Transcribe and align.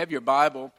have 0.00 0.10
your 0.10 0.22
Bible, 0.22 0.72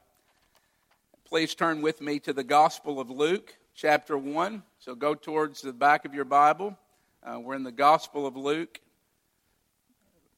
please 1.25 1.53
turn 1.53 1.83
with 1.83 2.01
me 2.01 2.17
to 2.21 2.33
the 2.33 2.43
Gospel 2.43 2.99
of 2.99 3.11
Luke, 3.11 3.55
chapter 3.75 4.17
1. 4.17 4.63
So 4.79 4.95
go 4.95 5.13
towards 5.13 5.61
the 5.61 5.73
back 5.73 6.05
of 6.05 6.15
your 6.15 6.25
Bible. 6.25 6.75
Uh, 7.21 7.39
we're 7.39 7.53
in 7.53 7.61
the 7.61 7.71
Gospel 7.71 8.25
of 8.25 8.35
Luke, 8.35 8.81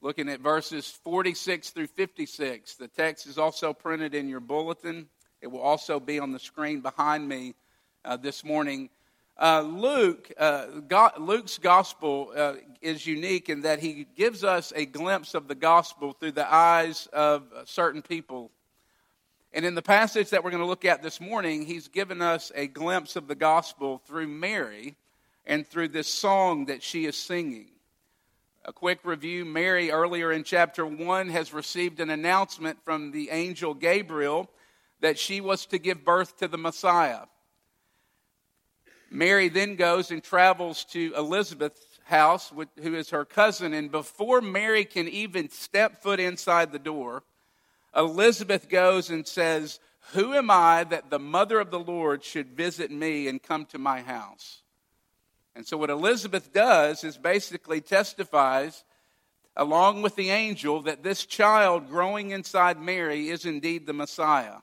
looking 0.02 0.28
at 0.28 0.42
verses 0.42 0.86
46 1.06 1.70
through 1.70 1.88
56. 1.88 2.76
The 2.76 2.90
text 2.90 3.26
is 3.26 3.38
also 3.38 3.72
printed 3.72 4.14
in 4.14 4.28
your 4.28 4.42
bulletin, 4.42 5.08
it 5.42 5.48
will 5.48 5.62
also 5.62 6.02
be 6.02 6.20
on 6.20 6.34
the 6.34 6.40
screen 6.40 6.82
behind 6.82 7.26
me 7.26 7.56
uh, 8.04 8.18
this 8.18 8.44
morning. 8.44 8.90
Uh, 9.38 9.62
Luke, 9.62 10.30
uh, 10.38 10.66
God, 10.90 11.14
Luke's 11.20 11.58
gospel 11.58 12.34
uh, 12.36 12.56
is 12.82 13.08
unique 13.08 13.48
in 13.48 13.62
that 13.62 13.80
he 13.80 14.08
gives 14.18 14.44
us 14.44 14.74
a 14.76 14.86
glimpse 14.86 15.36
of 15.36 15.48
the 15.48 15.56
gospel 15.56 16.12
through 16.12 16.34
the 16.34 16.54
eyes 16.54 17.08
of 17.14 17.44
certain 17.64 18.02
people. 18.02 18.52
And 19.54 19.66
in 19.66 19.76
the 19.76 19.84
passage 19.84 20.32
that 20.32 20.44
we're 20.44 20.50
going 20.50 20.64
to 20.64 20.68
look 20.68 20.84
at 20.84 21.04
this 21.04 21.22
morning, 21.22 21.66
he's 21.66 21.88
given 21.88 22.24
us 22.24 22.52
a 22.56 22.66
glimpse 22.66 23.16
of 23.16 23.28
the 23.28 23.36
gospel 23.36 24.00
through 24.00 24.28
Mary 24.28 24.96
and 25.46 25.68
through 25.68 25.90
this 25.90 26.08
song 26.08 26.66
that 26.66 26.82
she 26.82 27.06
is 27.06 27.16
singing. 27.16 27.68
A 28.66 28.74
quick 28.74 29.00
review 29.04 29.46
Mary, 29.46 29.92
earlier 29.92 30.32
in 30.32 30.44
chapter 30.44 30.86
1, 30.86 31.30
has 31.30 31.54
received 31.54 32.00
an 32.00 32.10
announcement 32.10 32.80
from 32.84 33.12
the 33.12 33.30
angel 33.30 33.76
Gabriel 33.76 34.50
that 35.02 35.20
she 35.20 35.40
was 35.40 35.68
to 35.68 35.78
give 35.78 36.04
birth 36.04 36.38
to 36.38 36.48
the 36.48 36.58
Messiah. 36.58 37.26
Mary 39.12 39.50
then 39.50 39.76
goes 39.76 40.10
and 40.10 40.24
travels 40.24 40.86
to 40.86 41.14
Elizabeth's 41.16 42.00
house, 42.06 42.52
who 42.82 42.96
is 42.96 43.12
her 43.12 43.26
cousin. 43.26 43.74
And 43.74 43.92
before 43.92 44.42
Mary 44.42 44.86
can 44.86 45.08
even 45.08 45.50
step 45.50 46.02
foot 46.02 46.20
inside 46.20 46.72
the 46.72 46.80
door, 46.80 47.22
Elizabeth 47.96 48.70
goes 48.70 49.10
and 49.10 49.28
says, 49.28 49.80
Who 50.14 50.34
am 50.34 50.50
I 50.50 50.84
that 50.86 51.10
the 51.10 51.20
mother 51.20 51.60
of 51.60 51.72
the 51.72 51.80
Lord 51.80 52.24
should 52.24 52.58
visit 52.58 52.92
me 52.92 53.28
and 53.28 53.42
come 53.42 53.66
to 53.68 53.78
my 53.78 54.02
house? 54.02 54.62
And 55.56 55.66
so, 55.68 55.78
what 55.78 55.92
Elizabeth 55.92 56.52
does 56.52 57.04
is 57.04 57.18
basically 57.18 57.80
testifies, 57.82 58.84
along 59.56 60.02
with 60.02 60.16
the 60.16 60.32
angel, 60.32 60.82
that 60.82 61.04
this 61.04 61.26
child 61.26 61.90
growing 61.90 62.32
inside 62.32 62.80
Mary 62.80 63.30
is 63.30 63.46
indeed 63.46 63.86
the 63.86 63.94
Messiah. 63.94 64.58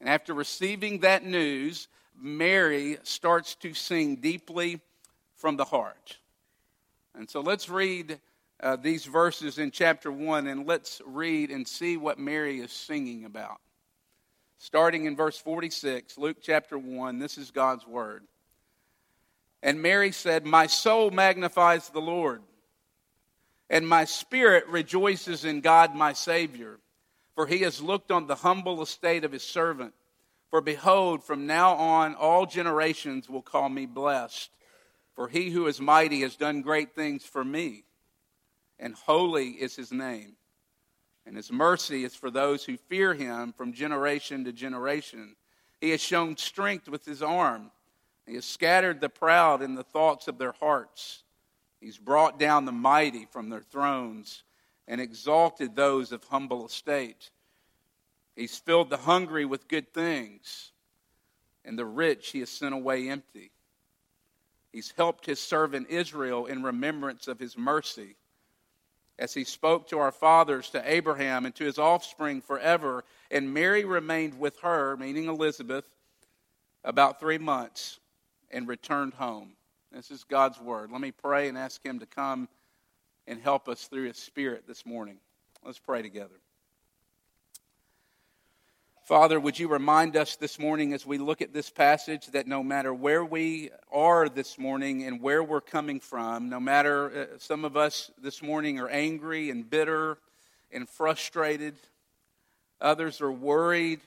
And 0.00 0.08
after 0.08 0.34
receiving 0.34 1.00
that 1.00 1.24
news, 1.24 1.88
Mary 2.20 2.98
starts 3.02 3.54
to 3.56 3.72
sing 3.72 4.16
deeply 4.16 4.80
from 5.36 5.56
the 5.56 5.64
heart. 5.64 6.18
And 7.14 7.28
so 7.28 7.40
let's 7.40 7.68
read 7.68 8.20
uh, 8.62 8.76
these 8.76 9.04
verses 9.04 9.58
in 9.58 9.70
chapter 9.70 10.12
1 10.12 10.46
and 10.46 10.66
let's 10.66 11.00
read 11.06 11.50
and 11.50 11.66
see 11.66 11.96
what 11.96 12.18
Mary 12.18 12.60
is 12.60 12.72
singing 12.72 13.24
about. 13.24 13.60
Starting 14.58 15.06
in 15.06 15.16
verse 15.16 15.38
46, 15.38 16.18
Luke 16.18 16.36
chapter 16.42 16.78
1, 16.78 17.18
this 17.18 17.38
is 17.38 17.50
God's 17.50 17.86
word. 17.86 18.24
And 19.62 19.82
Mary 19.82 20.12
said, 20.12 20.44
My 20.44 20.66
soul 20.66 21.10
magnifies 21.10 21.88
the 21.88 22.00
Lord, 22.00 22.42
and 23.68 23.88
my 23.88 24.04
spirit 24.04 24.66
rejoices 24.68 25.44
in 25.44 25.60
God 25.60 25.94
my 25.94 26.12
Savior, 26.12 26.78
for 27.34 27.46
he 27.46 27.60
has 27.60 27.80
looked 27.80 28.10
on 28.10 28.26
the 28.26 28.34
humble 28.34 28.82
estate 28.82 29.24
of 29.24 29.32
his 29.32 29.42
servant. 29.42 29.94
For 30.50 30.60
behold, 30.60 31.22
from 31.22 31.46
now 31.46 31.74
on 31.74 32.14
all 32.14 32.44
generations 32.44 33.28
will 33.28 33.42
call 33.42 33.68
me 33.68 33.86
blessed. 33.86 34.50
For 35.14 35.28
he 35.28 35.50
who 35.50 35.66
is 35.66 35.80
mighty 35.80 36.22
has 36.22 36.36
done 36.36 36.62
great 36.62 36.94
things 36.94 37.24
for 37.24 37.44
me, 37.44 37.84
and 38.80 38.94
holy 38.94 39.50
is 39.50 39.76
his 39.76 39.92
name. 39.92 40.32
And 41.26 41.36
his 41.36 41.52
mercy 41.52 42.02
is 42.02 42.16
for 42.16 42.30
those 42.30 42.64
who 42.64 42.76
fear 42.76 43.14
him 43.14 43.52
from 43.52 43.72
generation 43.72 44.44
to 44.44 44.52
generation. 44.52 45.36
He 45.80 45.90
has 45.90 46.00
shown 46.00 46.36
strength 46.36 46.88
with 46.88 47.04
his 47.04 47.22
arm. 47.22 47.70
He 48.26 48.34
has 48.34 48.44
scattered 48.44 49.00
the 49.00 49.08
proud 49.08 49.62
in 49.62 49.74
the 49.74 49.84
thoughts 49.84 50.26
of 50.26 50.38
their 50.38 50.52
hearts. 50.52 51.22
He's 51.80 51.98
brought 51.98 52.38
down 52.38 52.64
the 52.64 52.72
mighty 52.72 53.26
from 53.30 53.50
their 53.50 53.60
thrones 53.60 54.42
and 54.88 55.00
exalted 55.00 55.76
those 55.76 56.10
of 56.10 56.24
humble 56.24 56.66
estate. 56.66 57.30
He's 58.34 58.58
filled 58.58 58.90
the 58.90 58.96
hungry 58.96 59.44
with 59.44 59.68
good 59.68 59.92
things, 59.92 60.72
and 61.64 61.78
the 61.78 61.86
rich 61.86 62.30
he 62.30 62.40
has 62.40 62.50
sent 62.50 62.74
away 62.74 63.08
empty. 63.08 63.50
He's 64.72 64.92
helped 64.96 65.26
his 65.26 65.38
servant 65.38 65.88
Israel 65.90 66.46
in 66.46 66.62
remembrance 66.62 67.28
of 67.28 67.38
his 67.38 67.58
mercy, 67.58 68.16
as 69.20 69.34
he 69.34 69.44
spoke 69.44 69.86
to 69.88 69.98
our 69.98 70.10
fathers, 70.10 70.70
to 70.70 70.82
Abraham, 70.90 71.44
and 71.44 71.54
to 71.54 71.64
his 71.64 71.78
offspring 71.78 72.40
forever. 72.40 73.04
And 73.30 73.52
Mary 73.52 73.84
remained 73.84 74.40
with 74.40 74.58
her, 74.60 74.96
meaning 74.96 75.26
Elizabeth, 75.26 75.84
about 76.82 77.20
three 77.20 77.38
months 77.38 78.00
and 78.50 78.66
returned 78.66 79.12
home. 79.14 79.52
This 79.92 80.10
is 80.10 80.24
God's 80.24 80.58
word. 80.58 80.90
Let 80.90 81.02
me 81.02 81.12
pray 81.12 81.48
and 81.48 81.58
ask 81.58 81.84
him 81.84 81.98
to 81.98 82.06
come 82.06 82.48
and 83.26 83.40
help 83.40 83.68
us 83.68 83.84
through 83.84 84.06
his 84.06 84.16
spirit 84.16 84.64
this 84.66 84.86
morning. 84.86 85.18
Let's 85.64 85.78
pray 85.78 86.00
together. 86.00 86.40
Father, 89.10 89.40
would 89.40 89.58
you 89.58 89.66
remind 89.66 90.16
us 90.16 90.36
this 90.36 90.56
morning 90.56 90.92
as 90.92 91.04
we 91.04 91.18
look 91.18 91.42
at 91.42 91.52
this 91.52 91.68
passage 91.68 92.28
that 92.28 92.46
no 92.46 92.62
matter 92.62 92.94
where 92.94 93.24
we 93.24 93.70
are 93.90 94.28
this 94.28 94.56
morning 94.56 95.02
and 95.02 95.20
where 95.20 95.42
we're 95.42 95.60
coming 95.60 95.98
from, 95.98 96.48
no 96.48 96.60
matter 96.60 97.10
uh, 97.10 97.36
some 97.36 97.64
of 97.64 97.76
us 97.76 98.12
this 98.22 98.40
morning 98.40 98.78
are 98.78 98.88
angry 98.88 99.50
and 99.50 99.68
bitter 99.68 100.16
and 100.70 100.88
frustrated, 100.88 101.74
others 102.80 103.20
are 103.20 103.32
worried, 103.32 103.98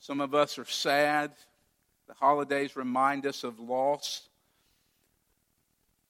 some 0.00 0.20
of 0.20 0.34
us 0.34 0.58
are 0.58 0.64
sad. 0.64 1.30
The 2.08 2.14
holidays 2.14 2.74
remind 2.74 3.24
us 3.24 3.44
of 3.44 3.60
loss. 3.60 4.28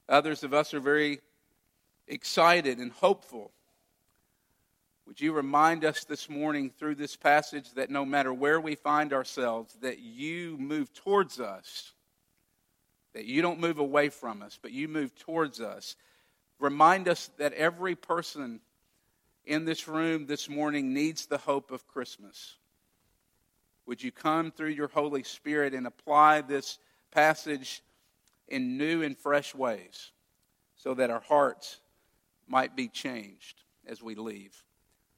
Others 0.09 0.43
of 0.43 0.55
us 0.55 0.73
are 0.73 0.79
very 0.79 1.19
excited 2.07 2.79
and 2.79 2.91
hopeful 2.91 3.51
would 5.11 5.19
you 5.19 5.33
remind 5.33 5.83
us 5.83 6.05
this 6.05 6.29
morning 6.29 6.69
through 6.69 6.95
this 6.95 7.17
passage 7.17 7.73
that 7.73 7.89
no 7.89 8.05
matter 8.05 8.33
where 8.33 8.61
we 8.61 8.75
find 8.75 9.11
ourselves, 9.11 9.75
that 9.81 9.99
you 9.99 10.55
move 10.57 10.93
towards 10.93 11.37
us, 11.37 11.91
that 13.11 13.25
you 13.25 13.41
don't 13.41 13.59
move 13.59 13.77
away 13.77 14.07
from 14.07 14.41
us, 14.41 14.57
but 14.61 14.71
you 14.71 14.87
move 14.87 15.13
towards 15.15 15.59
us. 15.59 15.97
Remind 16.61 17.09
us 17.09 17.29
that 17.39 17.51
every 17.51 17.93
person 17.93 18.61
in 19.43 19.65
this 19.65 19.85
room 19.85 20.27
this 20.27 20.47
morning 20.47 20.93
needs 20.93 21.25
the 21.25 21.39
hope 21.39 21.71
of 21.71 21.85
Christmas. 21.89 22.55
Would 23.87 24.01
you 24.01 24.13
come 24.13 24.49
through 24.49 24.69
your 24.69 24.87
Holy 24.87 25.23
Spirit 25.23 25.73
and 25.73 25.87
apply 25.87 26.39
this 26.39 26.79
passage 27.11 27.83
in 28.47 28.77
new 28.77 29.03
and 29.03 29.17
fresh 29.17 29.53
ways 29.53 30.13
so 30.77 30.93
that 30.93 31.09
our 31.09 31.19
hearts 31.19 31.81
might 32.47 32.77
be 32.77 32.87
changed 32.87 33.61
as 33.85 34.01
we 34.01 34.15
leave? 34.15 34.63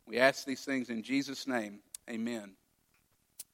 We 0.05 0.19
ask 0.19 0.45
these 0.45 0.65
things 0.65 0.89
in 0.89 1.01
Jesus' 1.01 1.47
name. 1.47 1.79
Amen. 2.09 2.51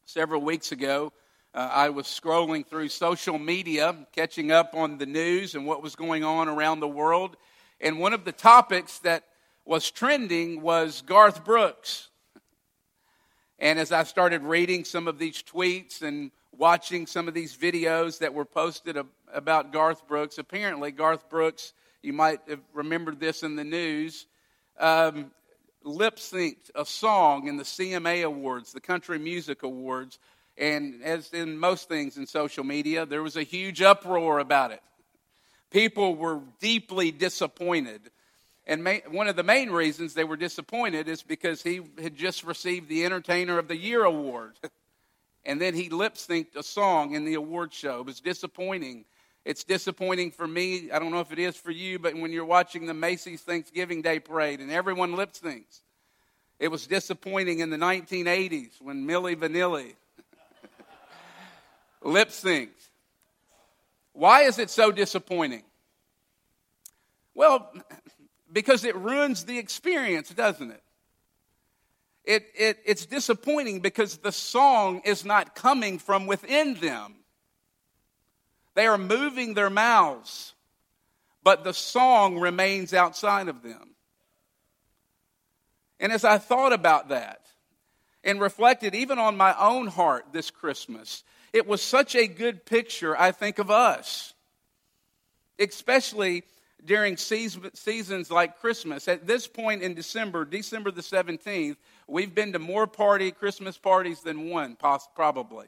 Several 0.06 0.42
weeks 0.42 0.72
ago, 0.72 1.14
uh, 1.54 1.70
I 1.72 1.90
was 1.90 2.08
scrolling 2.08 2.66
through 2.66 2.90
social 2.90 3.38
media, 3.38 3.96
catching 4.16 4.52
up 4.52 4.74
on 4.74 4.98
the 4.98 5.06
news 5.06 5.54
and 5.54 5.68
what 5.68 5.84
was 5.84 5.96
going 5.96 6.24
on 6.24 6.48
around 6.48 6.80
the 6.80 6.88
world. 6.88 7.38
And 7.80 8.00
one 8.00 8.14
of 8.14 8.26
the 8.26 8.32
topics 8.32 9.00
that 9.00 9.26
was 9.64 9.92
trending 9.92 10.62
was 10.62 11.04
Garth 11.04 11.46
Brooks. 11.46 12.10
And 13.60 13.78
as 13.78 13.92
I 13.92 14.04
started 14.04 14.42
reading 14.42 14.84
some 14.86 15.08
of 15.08 15.20
these 15.20 15.44
tweets 15.44 16.02
and 16.02 16.32
watching 16.58 17.06
some 17.06 17.28
of 17.28 17.36
these 17.36 17.56
videos 17.56 18.20
that 18.20 18.34
were 18.34 18.46
posted 18.46 18.98
about 19.32 19.72
Garth 19.72 20.08
Brooks, 20.08 20.40
apparently 20.40 20.92
Garth 20.92 21.30
Brooks, 21.30 21.74
you 22.02 22.14
might 22.14 22.40
have 22.48 22.62
remembered 22.74 23.20
this 23.20 23.44
in 23.44 23.56
the 23.56 23.64
news, 23.64 24.26
um, 24.80 25.32
lip 25.90 26.18
synced 26.18 26.72
a 26.76 26.86
song 26.86 27.48
in 27.48 27.58
the 27.58 27.64
CMA 27.64 28.24
Awards, 28.24 28.74
the 28.74 28.82
Country 28.82 29.20
Music 29.20 29.64
Awards. 29.64 30.20
And 30.58 31.02
as 31.04 31.34
in 31.34 31.58
most 31.58 31.88
things 31.88 32.18
in 32.18 32.28
social 32.28 32.64
media, 32.64 33.06
there 33.06 33.24
was 33.24 33.38
a 33.38 33.44
huge 33.44 33.82
uproar 33.82 34.40
about 34.40 34.72
it. 34.72 34.82
People 35.72 36.16
were 36.16 36.42
deeply 36.60 37.12
disappointed. 37.12 38.12
And 38.68 38.88
one 39.10 39.28
of 39.28 39.36
the 39.36 39.44
main 39.44 39.72
reasons 39.72 40.14
they 40.14 40.24
were 40.24 40.38
disappointed 40.38 41.08
is 41.08 41.24
because 41.24 41.64
he 41.64 41.82
had 42.02 42.16
just 42.16 42.44
received 42.44 42.88
the 42.88 43.06
Entertainer 43.06 43.58
of 43.58 43.68
the 43.68 43.78
Year 43.78 44.04
award. 44.04 44.54
and 45.46 45.60
then 45.60 45.74
he 45.74 45.90
lip 45.90 46.16
synced 46.16 46.56
a 46.56 46.64
song 46.64 47.16
in 47.16 47.26
the 47.26 47.34
award 47.36 47.74
show. 47.74 48.02
It 48.02 48.06
was 48.06 48.20
disappointing. 48.20 49.06
It's 49.46 49.64
disappointing 49.64 50.32
for 50.32 50.48
me. 50.48 50.92
I 50.92 51.00
don't 51.00 51.12
know 51.12 51.22
if 51.22 51.32
it 51.32 51.40
is 51.40 51.56
for 51.56 51.72
you, 51.72 51.98
but 51.98 52.16
when 52.16 52.32
you're 52.32 52.46
watching 52.46 52.86
the 52.86 52.94
Macy's 52.94 53.42
Thanksgiving 53.42 54.02
Day 54.02 54.20
parade 54.20 54.60
and 54.60 54.72
everyone 54.72 55.16
lip 55.16 55.34
syncs, 55.34 55.82
it 56.60 56.68
was 56.68 56.88
disappointing 56.88 57.60
in 57.60 57.70
the 57.70 57.78
1980s 57.78 58.82
when 58.82 59.08
Milli 59.08 59.36
Vanilli 59.36 59.96
lip 62.04 62.30
synced. 62.30 62.90
Why 64.14 64.44
is 64.44 64.60
it 64.60 64.70
so 64.70 64.92
disappointing? 64.92 65.64
Well, 67.34 67.72
because 68.52 68.84
it 68.84 68.96
ruins 68.96 69.46
the 69.46 69.58
experience, 69.58 70.30
doesn't 70.30 70.72
it? 70.72 70.84
it, 72.30 72.46
it, 72.54 72.80
it's 72.86 73.08
disappointing 73.08 73.80
because 73.80 74.18
the 74.18 74.32
song 74.32 75.02
is 75.04 75.26
not 75.26 75.56
coming 75.56 75.98
from 75.98 76.28
within 76.28 76.76
them. 76.76 77.16
They 78.80 78.88
are 78.88 78.98
moving 78.98 79.56
their 79.56 79.70
mouths, 79.70 80.54
but 81.44 81.66
the 81.66 81.74
song 81.74 82.40
remains 82.40 82.94
outside 82.94 83.50
of 83.50 83.62
them. 83.62 83.90
And 86.00 86.14
as 86.14 86.24
I 86.24 86.38
thought 86.38 86.72
about 86.72 87.10
that 87.10 87.42
and 88.24 88.40
reflected 88.40 88.96
even 88.96 89.20
on 89.20 89.36
my 89.36 89.54
own 89.60 89.88
heart 89.88 90.28
this 90.32 90.50
Christmas, 90.50 91.26
it 91.52 91.68
was 91.68 91.82
such 91.82 92.16
a 92.16 92.26
good 92.26 92.66
picture, 92.66 93.20
I 93.20 93.34
think, 93.34 93.60
of 93.60 93.70
us, 93.70 94.34
especially 95.60 96.44
during 96.86 97.18
seasons 97.18 98.32
like 98.32 98.62
Christmas. 98.62 99.10
At 99.10 99.28
this 99.28 99.46
point 99.46 99.82
in 99.82 99.94
December, 99.94 100.46
December 100.46 100.92
the 100.92 101.02
17th, 101.02 101.76
we've 102.08 102.34
been 102.34 102.54
to 102.54 102.60
more 102.60 102.88
party 102.88 103.32
Christmas 103.32 103.78
parties 103.78 104.22
than 104.22 104.50
one, 104.50 104.78
probably. 105.16 105.68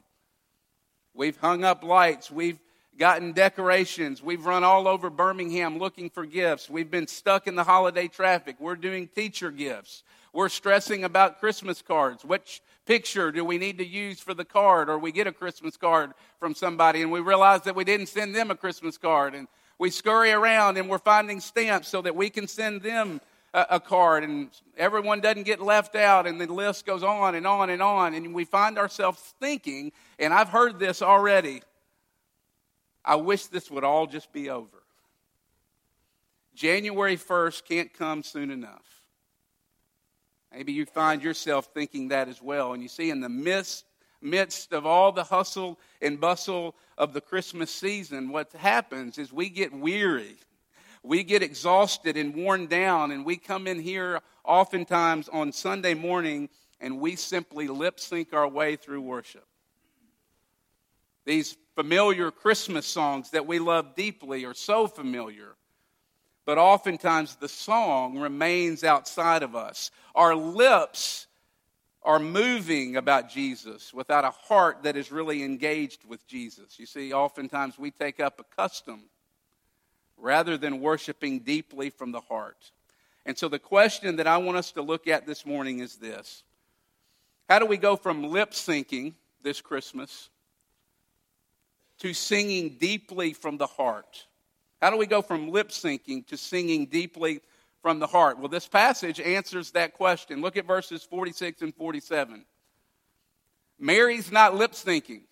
We've 1.12 1.36
hung 1.36 1.62
up 1.62 1.84
lights, 1.84 2.30
we've 2.30 2.58
gotten 2.98 3.32
decorations, 3.32 4.22
we've 4.22 4.44
run 4.44 4.64
all 4.64 4.86
over 4.86 5.10
Birmingham 5.10 5.78
looking 5.78 6.10
for 6.10 6.26
gifts. 6.26 6.68
We've 6.68 6.90
been 6.90 7.06
stuck 7.06 7.46
in 7.46 7.54
the 7.54 7.64
holiday 7.64 8.08
traffic. 8.08 8.56
We're 8.58 8.76
doing 8.76 9.08
teacher 9.08 9.50
gifts. 9.50 10.02
We're 10.32 10.48
stressing 10.48 11.04
about 11.04 11.40
Christmas 11.40 11.82
cards. 11.82 12.24
Which 12.24 12.62
picture 12.86 13.30
do 13.30 13.44
we 13.44 13.58
need 13.58 13.78
to 13.78 13.86
use 13.86 14.20
for 14.20 14.34
the 14.34 14.44
card? 14.44 14.88
Or 14.88 14.98
we 14.98 15.12
get 15.12 15.26
a 15.26 15.32
Christmas 15.32 15.76
card 15.76 16.12
from 16.38 16.54
somebody 16.54 17.02
and 17.02 17.12
we 17.12 17.20
realize 17.20 17.62
that 17.62 17.76
we 17.76 17.84
didn't 17.84 18.06
send 18.06 18.34
them 18.34 18.50
a 18.50 18.56
Christmas 18.56 18.96
card. 18.96 19.34
And 19.34 19.48
we 19.78 19.90
scurry 19.90 20.32
around 20.32 20.78
and 20.78 20.88
we're 20.88 20.98
finding 20.98 21.40
stamps 21.40 21.88
so 21.88 22.02
that 22.02 22.16
we 22.16 22.30
can 22.30 22.46
send 22.46 22.82
them 22.82 23.20
a, 23.52 23.66
a 23.70 23.80
card 23.80 24.24
and 24.24 24.48
everyone 24.76 25.20
doesn't 25.20 25.44
get 25.44 25.60
left 25.60 25.94
out 25.96 26.26
and 26.26 26.40
the 26.40 26.50
list 26.50 26.86
goes 26.86 27.02
on 27.02 27.34
and 27.34 27.46
on 27.46 27.70
and 27.70 27.82
on. 27.82 28.14
And 28.14 28.34
we 28.34 28.44
find 28.44 28.78
ourselves 28.78 29.34
thinking, 29.40 29.92
and 30.18 30.32
I've 30.32 30.48
heard 30.48 30.78
this 30.78 31.02
already, 31.02 31.62
I 33.04 33.16
wish 33.16 33.46
this 33.46 33.70
would 33.70 33.84
all 33.84 34.06
just 34.06 34.32
be 34.32 34.50
over. 34.50 34.82
January 36.54 37.16
1st 37.16 37.64
can't 37.64 37.94
come 37.94 38.22
soon 38.22 38.50
enough. 38.50 38.84
Maybe 40.52 40.72
you 40.72 40.84
find 40.84 41.22
yourself 41.22 41.70
thinking 41.72 42.08
that 42.08 42.28
as 42.28 42.42
well. 42.42 42.74
And 42.74 42.82
you 42.82 42.88
see, 42.88 43.10
in 43.10 43.20
the 43.20 43.28
midst, 43.28 43.86
midst 44.20 44.72
of 44.72 44.84
all 44.84 45.10
the 45.10 45.24
hustle 45.24 45.78
and 46.02 46.20
bustle 46.20 46.74
of 46.98 47.14
the 47.14 47.22
Christmas 47.22 47.70
season, 47.70 48.28
what 48.28 48.52
happens 48.52 49.16
is 49.18 49.32
we 49.32 49.48
get 49.48 49.72
weary. 49.72 50.36
We 51.02 51.24
get 51.24 51.42
exhausted 51.42 52.16
and 52.16 52.34
worn 52.34 52.66
down, 52.66 53.10
and 53.10 53.24
we 53.24 53.36
come 53.36 53.66
in 53.66 53.80
here 53.80 54.20
oftentimes 54.44 55.28
on 55.28 55.52
Sunday 55.52 55.94
morning 55.94 56.48
and 56.82 57.00
we 57.00 57.16
simply 57.16 57.68
lip 57.68 58.00
sync 58.00 58.34
our 58.34 58.48
way 58.48 58.76
through 58.76 59.00
worship. 59.00 59.46
These 61.24 61.56
familiar 61.74 62.30
Christmas 62.30 62.86
songs 62.86 63.30
that 63.30 63.46
we 63.46 63.58
love 63.58 63.94
deeply 63.94 64.44
are 64.44 64.54
so 64.54 64.86
familiar, 64.86 65.54
but 66.44 66.58
oftentimes 66.58 67.36
the 67.36 67.48
song 67.48 68.18
remains 68.18 68.84
outside 68.84 69.42
of 69.42 69.56
us. 69.56 69.90
Our 70.14 70.34
lips 70.34 71.26
are 72.02 72.18
moving 72.18 72.96
about 72.96 73.30
Jesus 73.30 73.94
without 73.94 74.24
a 74.24 74.30
heart 74.30 74.82
that 74.82 74.96
is 74.96 75.12
really 75.12 75.42
engaged 75.42 76.04
with 76.04 76.26
Jesus. 76.26 76.78
You 76.78 76.86
see, 76.86 77.12
oftentimes 77.12 77.78
we 77.78 77.90
take 77.90 78.18
up 78.18 78.40
a 78.40 78.56
custom 78.56 79.04
rather 80.16 80.56
than 80.56 80.80
worshiping 80.80 81.40
deeply 81.40 81.90
from 81.90 82.12
the 82.12 82.20
heart. 82.20 82.72
And 83.24 83.38
so 83.38 83.48
the 83.48 83.58
question 83.58 84.16
that 84.16 84.26
I 84.26 84.36
want 84.38 84.58
us 84.58 84.72
to 84.72 84.82
look 84.82 85.06
at 85.06 85.26
this 85.26 85.46
morning 85.46 85.78
is 85.78 85.96
this 85.96 86.42
How 87.48 87.60
do 87.60 87.66
we 87.66 87.76
go 87.76 87.96
from 87.96 88.24
lip 88.24 88.50
syncing 88.50 89.14
this 89.42 89.60
Christmas 89.60 90.28
to 92.02 92.12
singing 92.12 92.76
deeply 92.80 93.32
from 93.32 93.56
the 93.58 93.66
heart? 93.66 94.26
How 94.80 94.90
do 94.90 94.96
we 94.96 95.06
go 95.06 95.22
from 95.22 95.50
lip 95.50 95.68
syncing 95.68 96.26
to 96.26 96.36
singing 96.36 96.86
deeply 96.86 97.40
from 97.80 98.00
the 98.00 98.08
heart? 98.08 98.38
Well, 98.38 98.48
this 98.48 98.66
passage 98.66 99.20
answers 99.20 99.70
that 99.70 99.94
question. 99.94 100.40
Look 100.40 100.56
at 100.56 100.66
verses 100.66 101.04
46 101.04 101.62
and 101.62 101.72
47. 101.72 102.44
Mary's 103.78 104.32
not 104.32 104.56
lip 104.56 104.72
syncing, 104.72 105.22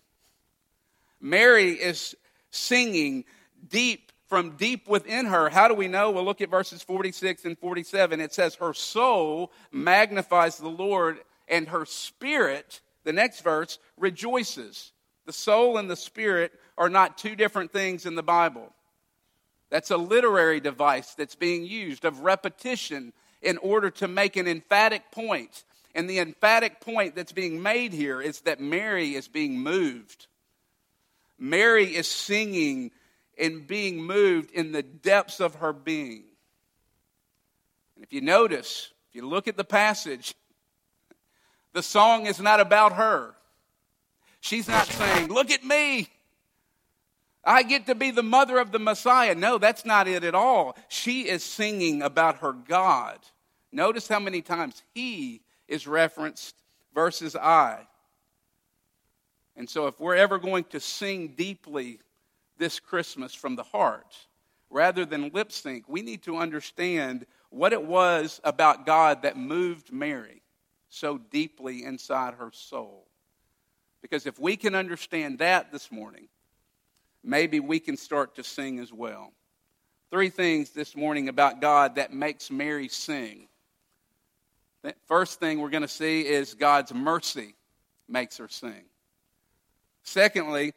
Mary 1.19 1.71
is 1.71 2.15
singing 2.49 3.25
deep 3.67 4.11
from 4.27 4.51
deep 4.51 4.87
within 4.87 5.25
her. 5.25 5.49
How 5.49 5.67
do 5.67 5.73
we 5.73 5.89
know? 5.89 6.11
Well, 6.11 6.23
look 6.23 6.39
at 6.39 6.49
verses 6.49 6.81
46 6.81 7.43
and 7.43 7.59
47. 7.59 8.21
It 8.21 8.33
says, 8.33 8.55
Her 8.55 8.73
soul 8.73 9.51
magnifies 9.73 10.57
the 10.57 10.69
Lord, 10.69 11.19
and 11.49 11.67
her 11.67 11.85
spirit, 11.85 12.79
the 13.03 13.11
next 13.11 13.41
verse, 13.41 13.77
rejoices. 13.97 14.93
The 15.25 15.33
soul 15.33 15.77
and 15.77 15.89
the 15.89 15.95
spirit 15.95 16.51
are 16.77 16.89
not 16.89 17.17
two 17.17 17.35
different 17.35 17.71
things 17.71 18.05
in 18.05 18.15
the 18.15 18.23
Bible. 18.23 18.73
That's 19.69 19.91
a 19.91 19.97
literary 19.97 20.59
device 20.59 21.13
that's 21.13 21.35
being 21.35 21.65
used 21.65 22.05
of 22.05 22.21
repetition 22.21 23.13
in 23.41 23.57
order 23.57 23.89
to 23.89 24.07
make 24.07 24.35
an 24.35 24.47
emphatic 24.47 25.11
point. 25.11 25.63
And 25.95 26.09
the 26.09 26.19
emphatic 26.19 26.81
point 26.81 27.15
that's 27.15 27.31
being 27.31 27.61
made 27.61 27.93
here 27.93 28.21
is 28.21 28.41
that 28.41 28.59
Mary 28.59 29.15
is 29.15 29.27
being 29.27 29.59
moved. 29.59 30.27
Mary 31.37 31.95
is 31.95 32.07
singing 32.07 32.91
and 33.37 33.65
being 33.65 34.01
moved 34.01 34.51
in 34.51 34.71
the 34.71 34.83
depths 34.83 35.39
of 35.39 35.55
her 35.55 35.73
being. 35.73 36.23
And 37.95 38.03
if 38.03 38.13
you 38.13 38.21
notice, 38.21 38.91
if 39.09 39.15
you 39.15 39.27
look 39.27 39.47
at 39.47 39.57
the 39.57 39.63
passage, 39.63 40.35
the 41.73 41.83
song 41.83 42.25
is 42.25 42.39
not 42.39 42.59
about 42.59 42.93
her. 42.93 43.35
She's 44.41 44.67
not 44.67 44.87
saying, 44.87 45.29
Look 45.29 45.51
at 45.51 45.63
me. 45.63 46.09
I 47.43 47.63
get 47.63 47.87
to 47.87 47.95
be 47.95 48.11
the 48.11 48.21
mother 48.21 48.59
of 48.59 48.71
the 48.71 48.79
Messiah. 48.79 49.33
No, 49.33 49.57
that's 49.57 49.85
not 49.85 50.07
it 50.07 50.23
at 50.23 50.35
all. 50.35 50.75
She 50.89 51.27
is 51.27 51.43
singing 51.43 52.03
about 52.03 52.39
her 52.39 52.53
God. 52.53 53.17
Notice 53.71 54.07
how 54.07 54.19
many 54.19 54.41
times 54.41 54.83
he 54.93 55.41
is 55.67 55.87
referenced 55.87 56.55
versus 56.93 57.35
I. 57.35 57.87
And 59.55 59.69
so, 59.69 59.87
if 59.87 59.99
we're 59.99 60.15
ever 60.15 60.37
going 60.37 60.65
to 60.65 60.79
sing 60.79 61.29
deeply 61.29 61.99
this 62.57 62.79
Christmas 62.79 63.33
from 63.33 63.55
the 63.55 63.63
heart, 63.63 64.15
rather 64.69 65.05
than 65.05 65.31
lip 65.33 65.51
sync, 65.51 65.85
we 65.87 66.01
need 66.01 66.23
to 66.23 66.37
understand 66.37 67.25
what 67.49 67.73
it 67.73 67.83
was 67.83 68.39
about 68.43 68.85
God 68.85 69.23
that 69.23 69.37
moved 69.37 69.91
Mary 69.91 70.41
so 70.89 71.17
deeply 71.17 71.83
inside 71.83 72.35
her 72.35 72.51
soul. 72.53 73.07
Because 74.01 74.25
if 74.25 74.39
we 74.39 74.57
can 74.57 74.75
understand 74.75 75.39
that 75.39 75.71
this 75.71 75.91
morning, 75.91 76.27
maybe 77.23 77.59
we 77.59 77.79
can 77.79 77.97
start 77.97 78.35
to 78.35 78.43
sing 78.43 78.79
as 78.79 78.91
well. 78.91 79.31
Three 80.09 80.29
things 80.29 80.71
this 80.71 80.95
morning 80.95 81.29
about 81.29 81.61
God 81.61 81.95
that 81.95 82.11
makes 82.11 82.51
Mary 82.51 82.87
sing. 82.87 83.47
The 84.83 84.95
first 85.07 85.39
thing 85.39 85.59
we're 85.59 85.69
going 85.69 85.83
to 85.83 85.87
see 85.87 86.25
is 86.25 86.55
God's 86.55 86.93
mercy 86.93 87.55
makes 88.09 88.37
her 88.37 88.49
sing. 88.49 88.83
Secondly, 90.03 90.73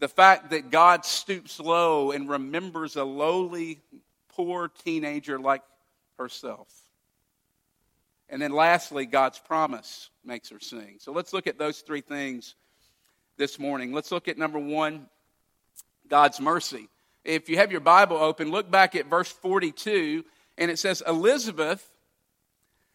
the 0.00 0.08
fact 0.08 0.50
that 0.50 0.70
God 0.70 1.04
stoops 1.04 1.60
low 1.60 2.10
and 2.10 2.28
remembers 2.28 2.96
a 2.96 3.04
lowly, 3.04 3.78
poor 4.30 4.68
teenager 4.68 5.38
like 5.38 5.62
herself. 6.18 6.68
And 8.30 8.40
then 8.40 8.52
lastly, 8.52 9.06
God's 9.06 9.38
promise 9.38 10.08
makes 10.24 10.48
her 10.50 10.60
sing. 10.60 10.96
So 10.98 11.12
let's 11.12 11.32
look 11.32 11.48
at 11.48 11.58
those 11.58 11.80
three 11.80 12.00
things 12.00 12.54
this 13.36 13.58
morning. 13.58 13.92
Let's 13.92 14.12
look 14.12 14.28
at 14.28 14.38
number 14.38 14.58
one 14.58 15.08
God's 16.08 16.40
mercy. 16.40 16.88
If 17.24 17.48
you 17.48 17.56
have 17.56 17.72
your 17.72 17.80
Bible 17.80 18.16
open, 18.16 18.50
look 18.50 18.70
back 18.70 18.94
at 18.94 19.06
verse 19.06 19.28
42, 19.30 20.24
and 20.56 20.70
it 20.70 20.78
says, 20.78 21.02
Elizabeth 21.06 21.86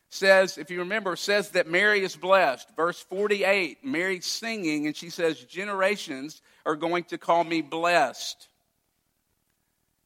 says, 0.10 0.58
if 0.58 0.72
you 0.72 0.80
remember, 0.80 1.16
says 1.16 1.52
that 1.52 1.68
Mary 1.68 2.02
is 2.02 2.16
blessed. 2.16 2.68
Verse 2.76 3.02
48, 3.02 3.84
Mary's 3.84 4.26
singing, 4.26 4.88
and 4.88 4.96
she 4.96 5.10
says, 5.10 5.44
Generations 5.44 6.42
are 6.66 6.76
going 6.76 7.04
to 7.06 7.18
call 7.18 7.44
me 7.44 7.62
blessed. 7.62 8.48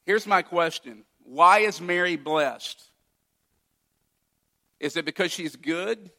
Here's 0.05 0.25
my 0.25 0.41
question 0.41 1.03
Why 1.23 1.59
is 1.59 1.79
Mary 1.79 2.15
blessed? 2.15 2.88
Is 4.79 4.95
it 4.95 5.05
because 5.05 5.31
she's 5.31 5.55
good? 5.55 6.11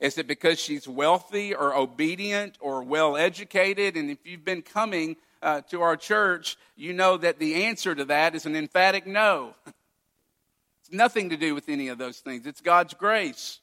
Is 0.00 0.18
it 0.18 0.26
because 0.26 0.58
she's 0.58 0.88
wealthy 0.88 1.54
or 1.54 1.76
obedient 1.76 2.58
or 2.60 2.82
well 2.82 3.16
educated? 3.16 3.96
And 3.96 4.10
if 4.10 4.18
you've 4.24 4.44
been 4.44 4.62
coming 4.62 5.16
uh, 5.42 5.60
to 5.70 5.82
our 5.82 5.96
church, 5.96 6.56
you 6.76 6.92
know 6.92 7.16
that 7.16 7.38
the 7.38 7.64
answer 7.64 7.94
to 7.94 8.04
that 8.06 8.34
is 8.34 8.46
an 8.46 8.56
emphatic 8.56 9.06
no. 9.06 9.54
it's 9.66 10.92
nothing 10.92 11.30
to 11.30 11.36
do 11.36 11.54
with 11.54 11.68
any 11.68 11.88
of 11.88 11.98
those 11.98 12.18
things, 12.18 12.46
it's 12.46 12.60
God's 12.60 12.94
grace. 12.94 13.60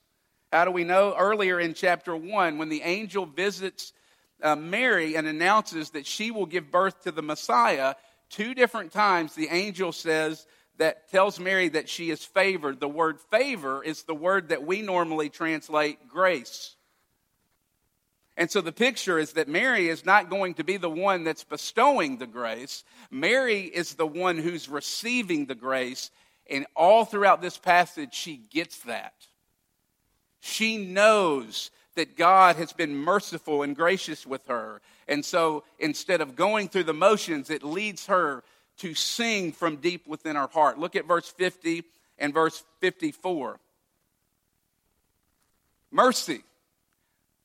How 0.52 0.66
do 0.66 0.72
we 0.72 0.84
know? 0.84 1.14
Earlier 1.18 1.60
in 1.60 1.74
chapter 1.74 2.16
1, 2.16 2.58
when 2.58 2.70
the 2.70 2.82
angel 2.82 3.26
visits 3.26 3.94
uh, 4.42 4.56
Mary 4.56 5.16
and 5.16 5.28
announces 5.28 5.92
that 5.92 6.06
she 6.06 6.32
will 6.32 6.46
give 6.46 6.72
birth 6.72 7.04
to 7.04 7.12
the 7.12 7.22
Messiah, 7.22 7.96
two 8.30 8.54
different 8.54 8.92
times 8.92 9.36
the 9.36 9.50
angel 9.50 9.92
says 9.92 10.48
that 10.80 11.12
tells 11.12 11.40
Mary 11.40 11.70
that 11.70 11.88
she 11.88 12.10
is 12.10 12.24
favored. 12.24 12.80
The 12.80 12.90
word 12.90 13.20
favor 13.30 13.84
is 13.84 14.04
the 14.04 14.16
word 14.16 14.50
that 14.50 14.66
we 14.66 14.82
normally 14.82 15.30
translate 15.30 16.08
grace. 16.08 16.76
And 18.38 18.50
so 18.50 18.62
the 18.62 18.72
picture 18.72 19.20
is 19.20 19.34
that 19.34 19.50
Mary 19.50 19.90
is 19.90 20.06
not 20.06 20.30
going 20.30 20.54
to 20.56 20.64
be 20.64 20.78
the 20.78 20.90
one 20.90 21.26
that's 21.26 21.44
bestowing 21.44 22.18
the 22.18 22.26
grace. 22.26 22.86
Mary 23.12 23.64
is 23.64 23.96
the 23.96 24.08
one 24.08 24.38
who's 24.38 24.70
receiving 24.70 25.46
the 25.46 25.56
grace. 25.56 26.10
And 26.50 26.66
all 26.76 27.04
throughout 27.04 27.42
this 27.42 27.58
passage, 27.58 28.14
she 28.14 28.38
gets 28.38 28.80
that. 28.84 29.14
She 30.40 30.78
knows 30.78 31.70
that 31.96 32.16
God 32.16 32.56
has 32.56 32.72
been 32.72 32.96
merciful 32.96 33.62
and 33.62 33.76
gracious 33.76 34.26
with 34.26 34.48
her. 34.48 34.82
And 35.10 35.26
so 35.26 35.66
instead 35.78 36.22
of 36.22 36.38
going 36.38 36.70
through 36.70 36.86
the 36.86 36.94
motions, 36.94 37.50
it 37.50 37.64
leads 37.64 38.06
her 38.06 38.46
to 38.80 38.94
sing 38.94 39.52
from 39.52 39.78
deep 39.78 40.08
within 40.08 40.36
our 40.36 40.48
heart. 40.48 40.78
Look 40.78 40.96
at 40.96 41.08
verse 41.08 41.30
50 41.30 41.84
and 42.18 42.34
verse 42.34 42.64
54. 42.82 43.60
Mercy. 45.92 46.44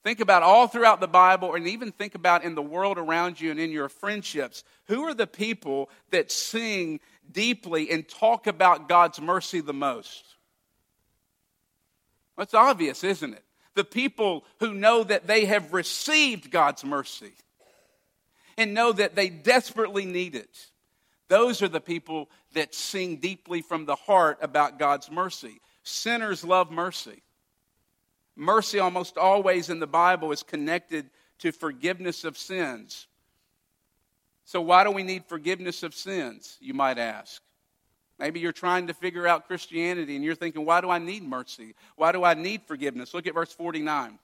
Think 0.02 0.20
about 0.20 0.42
all 0.42 0.68
throughout 0.68 1.00
the 1.00 1.08
Bible, 1.08 1.54
and 1.54 1.66
even 1.66 1.90
think 1.90 2.14
about 2.14 2.44
in 2.44 2.54
the 2.54 2.62
world 2.62 2.98
around 2.98 3.40
you 3.40 3.50
and 3.50 3.58
in 3.58 3.70
your 3.70 3.88
friendships. 3.88 4.62
Who 4.88 5.04
are 5.04 5.14
the 5.14 5.26
people 5.26 5.88
that 6.10 6.30
sing 6.30 7.00
deeply 7.32 7.90
and 7.90 8.06
talk 8.06 8.46
about 8.46 8.86
God's 8.86 9.18
mercy 9.18 9.60
the 9.60 9.72
most? 9.72 10.24
That's 12.36 12.52
obvious, 12.52 13.02
isn't 13.02 13.32
it? 13.32 13.44
The 13.74 13.84
people 13.84 14.44
who 14.60 14.74
know 14.74 15.04
that 15.04 15.26
they 15.26 15.46
have 15.46 15.72
received 15.72 16.50
God's 16.50 16.84
mercy 16.84 17.32
and 18.58 18.74
know 18.74 18.92
that 18.92 19.14
they 19.14 19.30
desperately 19.30 20.04
need 20.04 20.34
it. 20.34 20.66
Those 21.28 21.62
are 21.62 21.68
the 21.68 21.80
people 21.80 22.28
that 22.52 22.74
sing 22.74 23.16
deeply 23.16 23.62
from 23.62 23.86
the 23.86 23.94
heart 23.94 24.38
about 24.42 24.78
God's 24.78 25.10
mercy. 25.10 25.60
Sinners 25.82 26.44
love 26.44 26.70
mercy. 26.70 27.22
Mercy, 28.36 28.78
almost 28.78 29.16
always 29.16 29.70
in 29.70 29.78
the 29.78 29.86
Bible, 29.86 30.32
is 30.32 30.42
connected 30.42 31.08
to 31.38 31.52
forgiveness 31.52 32.24
of 32.24 32.36
sins. 32.36 33.06
So, 34.44 34.60
why 34.60 34.84
do 34.84 34.90
we 34.90 35.02
need 35.02 35.24
forgiveness 35.26 35.82
of 35.82 35.94
sins, 35.94 36.58
you 36.60 36.74
might 36.74 36.98
ask? 36.98 37.40
Maybe 38.18 38.40
you're 38.40 38.52
trying 38.52 38.86
to 38.88 38.94
figure 38.94 39.26
out 39.26 39.46
Christianity 39.46 40.14
and 40.14 40.24
you're 40.24 40.34
thinking, 40.34 40.64
why 40.64 40.80
do 40.80 40.90
I 40.90 40.98
need 40.98 41.24
mercy? 41.24 41.74
Why 41.96 42.12
do 42.12 42.22
I 42.22 42.34
need 42.34 42.62
forgiveness? 42.62 43.12
Look 43.12 43.26
at 43.26 43.34
verse 43.34 43.52
49. 43.52 44.18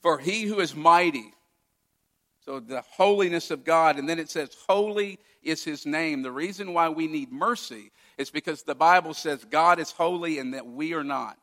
For 0.00 0.18
he 0.18 0.44
who 0.44 0.60
is 0.60 0.74
mighty, 0.74 1.34
so 2.44 2.58
the 2.58 2.82
holiness 2.82 3.50
of 3.50 3.64
God, 3.64 3.98
and 3.98 4.08
then 4.08 4.18
it 4.18 4.30
says, 4.30 4.56
Holy 4.68 5.18
is 5.42 5.62
his 5.64 5.86
name. 5.86 6.22
The 6.22 6.32
reason 6.32 6.72
why 6.72 6.88
we 6.88 7.06
need 7.06 7.30
mercy 7.32 7.92
is 8.18 8.30
because 8.30 8.62
the 8.62 8.74
Bible 8.74 9.14
says 9.14 9.44
God 9.44 9.78
is 9.78 9.90
holy 9.90 10.38
and 10.38 10.54
that 10.54 10.66
we 10.66 10.94
are 10.94 11.04
not. 11.04 11.38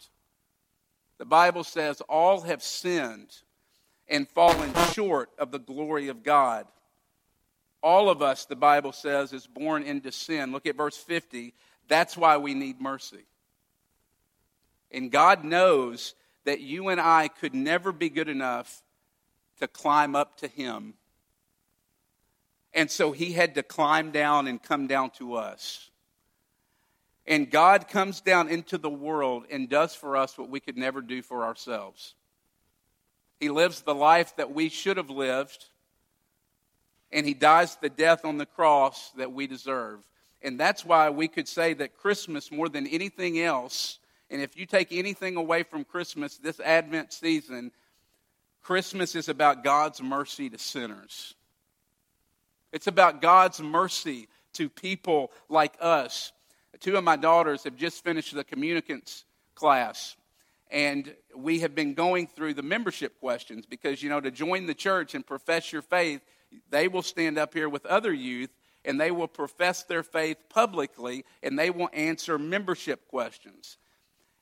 The 1.18 1.26
Bible 1.26 1.64
says 1.64 2.02
all 2.02 2.42
have 2.42 2.62
sinned 2.62 3.36
and 4.08 4.28
fallen 4.30 4.74
short 4.94 5.30
of 5.38 5.52
the 5.52 5.60
glory 5.60 6.10
of 6.10 6.24
God. 6.24 6.66
All 7.82 8.10
of 8.10 8.22
us, 8.22 8.46
the 8.46 8.56
Bible 8.56 8.92
says, 8.92 9.34
is 9.34 9.48
born 9.48 9.84
into 9.84 10.12
sin. 10.12 10.52
Look 10.52 10.66
at 10.66 10.78
verse 10.78 10.98
50. 10.98 11.54
That's 11.88 12.18
why 12.18 12.38
we 12.38 12.54
need 12.54 12.82
mercy. 12.82 13.26
And 14.92 15.12
God 15.12 15.44
knows 15.44 16.16
that 16.46 16.62
you 16.62 16.90
and 16.90 17.00
I 17.00 17.28
could 17.28 17.54
never 17.54 17.92
be 17.92 18.10
good 18.10 18.30
enough 18.30 18.82
to 19.60 19.68
climb 19.68 20.16
up 20.16 20.38
to 20.38 20.48
him. 20.48 20.94
And 22.74 22.92
so 22.92 23.12
he 23.12 23.32
had 23.32 23.56
to 23.56 23.64
climb 23.64 24.12
down 24.12 24.48
and 24.48 24.62
come 24.62 24.88
down 24.88 25.10
to 25.12 25.36
us. 25.36 25.90
And 27.26 27.52
God 27.52 27.90
comes 27.90 28.22
down 28.22 28.48
into 28.48 28.78
the 28.78 28.90
world 28.90 29.46
and 29.50 29.68
does 29.68 29.94
for 29.94 30.16
us 30.16 30.38
what 30.38 30.50
we 30.50 30.60
could 30.60 30.78
never 30.78 31.02
do 31.02 31.22
for 31.22 31.44
ourselves. 31.44 32.16
He 33.40 33.50
lives 33.50 33.82
the 33.82 33.96
life 33.96 34.36
that 34.38 34.54
we 34.54 34.70
should 34.70 34.98
have 34.98 35.10
lived, 35.10 35.66
and 37.12 37.26
he 37.26 37.34
dies 37.34 37.76
the 37.76 37.90
death 37.90 38.26
on 38.26 38.38
the 38.38 38.46
cross 38.46 39.12
that 39.18 39.32
we 39.32 39.46
deserve. 39.46 40.00
And 40.42 40.60
that's 40.60 40.86
why 40.86 41.10
we 41.10 41.28
could 41.28 41.48
say 41.48 41.74
that 41.74 41.98
Christmas, 41.98 42.52
more 42.52 42.70
than 42.70 42.88
anything 42.88 43.40
else, 43.40 44.00
and 44.30 44.42
if 44.42 44.58
you 44.58 44.66
take 44.66 44.92
anything 44.92 45.36
away 45.36 45.64
from 45.64 45.84
Christmas 45.84 46.38
this 46.38 46.60
Advent 46.60 47.14
season, 47.14 47.72
Christmas 48.68 49.16
is 49.16 49.30
about 49.30 49.64
God's 49.64 50.02
mercy 50.02 50.50
to 50.50 50.58
sinners. 50.58 51.36
It's 52.74 52.88
about 52.88 53.22
God's 53.22 53.62
mercy 53.62 54.28
to 54.56 54.68
people 54.68 55.32
like 55.48 55.76
us. 55.80 56.34
Two 56.82 56.98
of 56.98 57.06
my 57.06 57.16
daughters 57.16 57.64
have 57.64 57.78
just 57.78 58.04
finished 58.04 58.36
the 58.36 58.44
communicants 58.44 59.24
class, 59.56 60.18
and 60.70 61.16
we 61.34 61.60
have 61.60 61.76
been 61.76 61.94
going 61.94 62.28
through 62.28 62.56
the 62.56 62.62
membership 62.62 63.18
questions 63.22 63.66
because, 63.66 64.04
you 64.04 64.10
know, 64.10 64.20
to 64.20 64.32
join 64.32 64.66
the 64.66 64.74
church 64.74 65.16
and 65.16 65.26
profess 65.26 65.72
your 65.72 65.82
faith, 65.82 66.20
they 66.70 66.90
will 66.90 67.02
stand 67.02 67.38
up 67.38 67.54
here 67.54 67.70
with 67.70 67.86
other 67.86 68.12
youth 68.12 68.50
and 68.84 69.00
they 69.00 69.12
will 69.12 69.30
profess 69.30 69.84
their 69.84 70.04
faith 70.04 70.40
publicly 70.50 71.24
and 71.42 71.58
they 71.58 71.70
will 71.70 71.90
answer 71.94 72.38
membership 72.38 73.08
questions. 73.08 73.78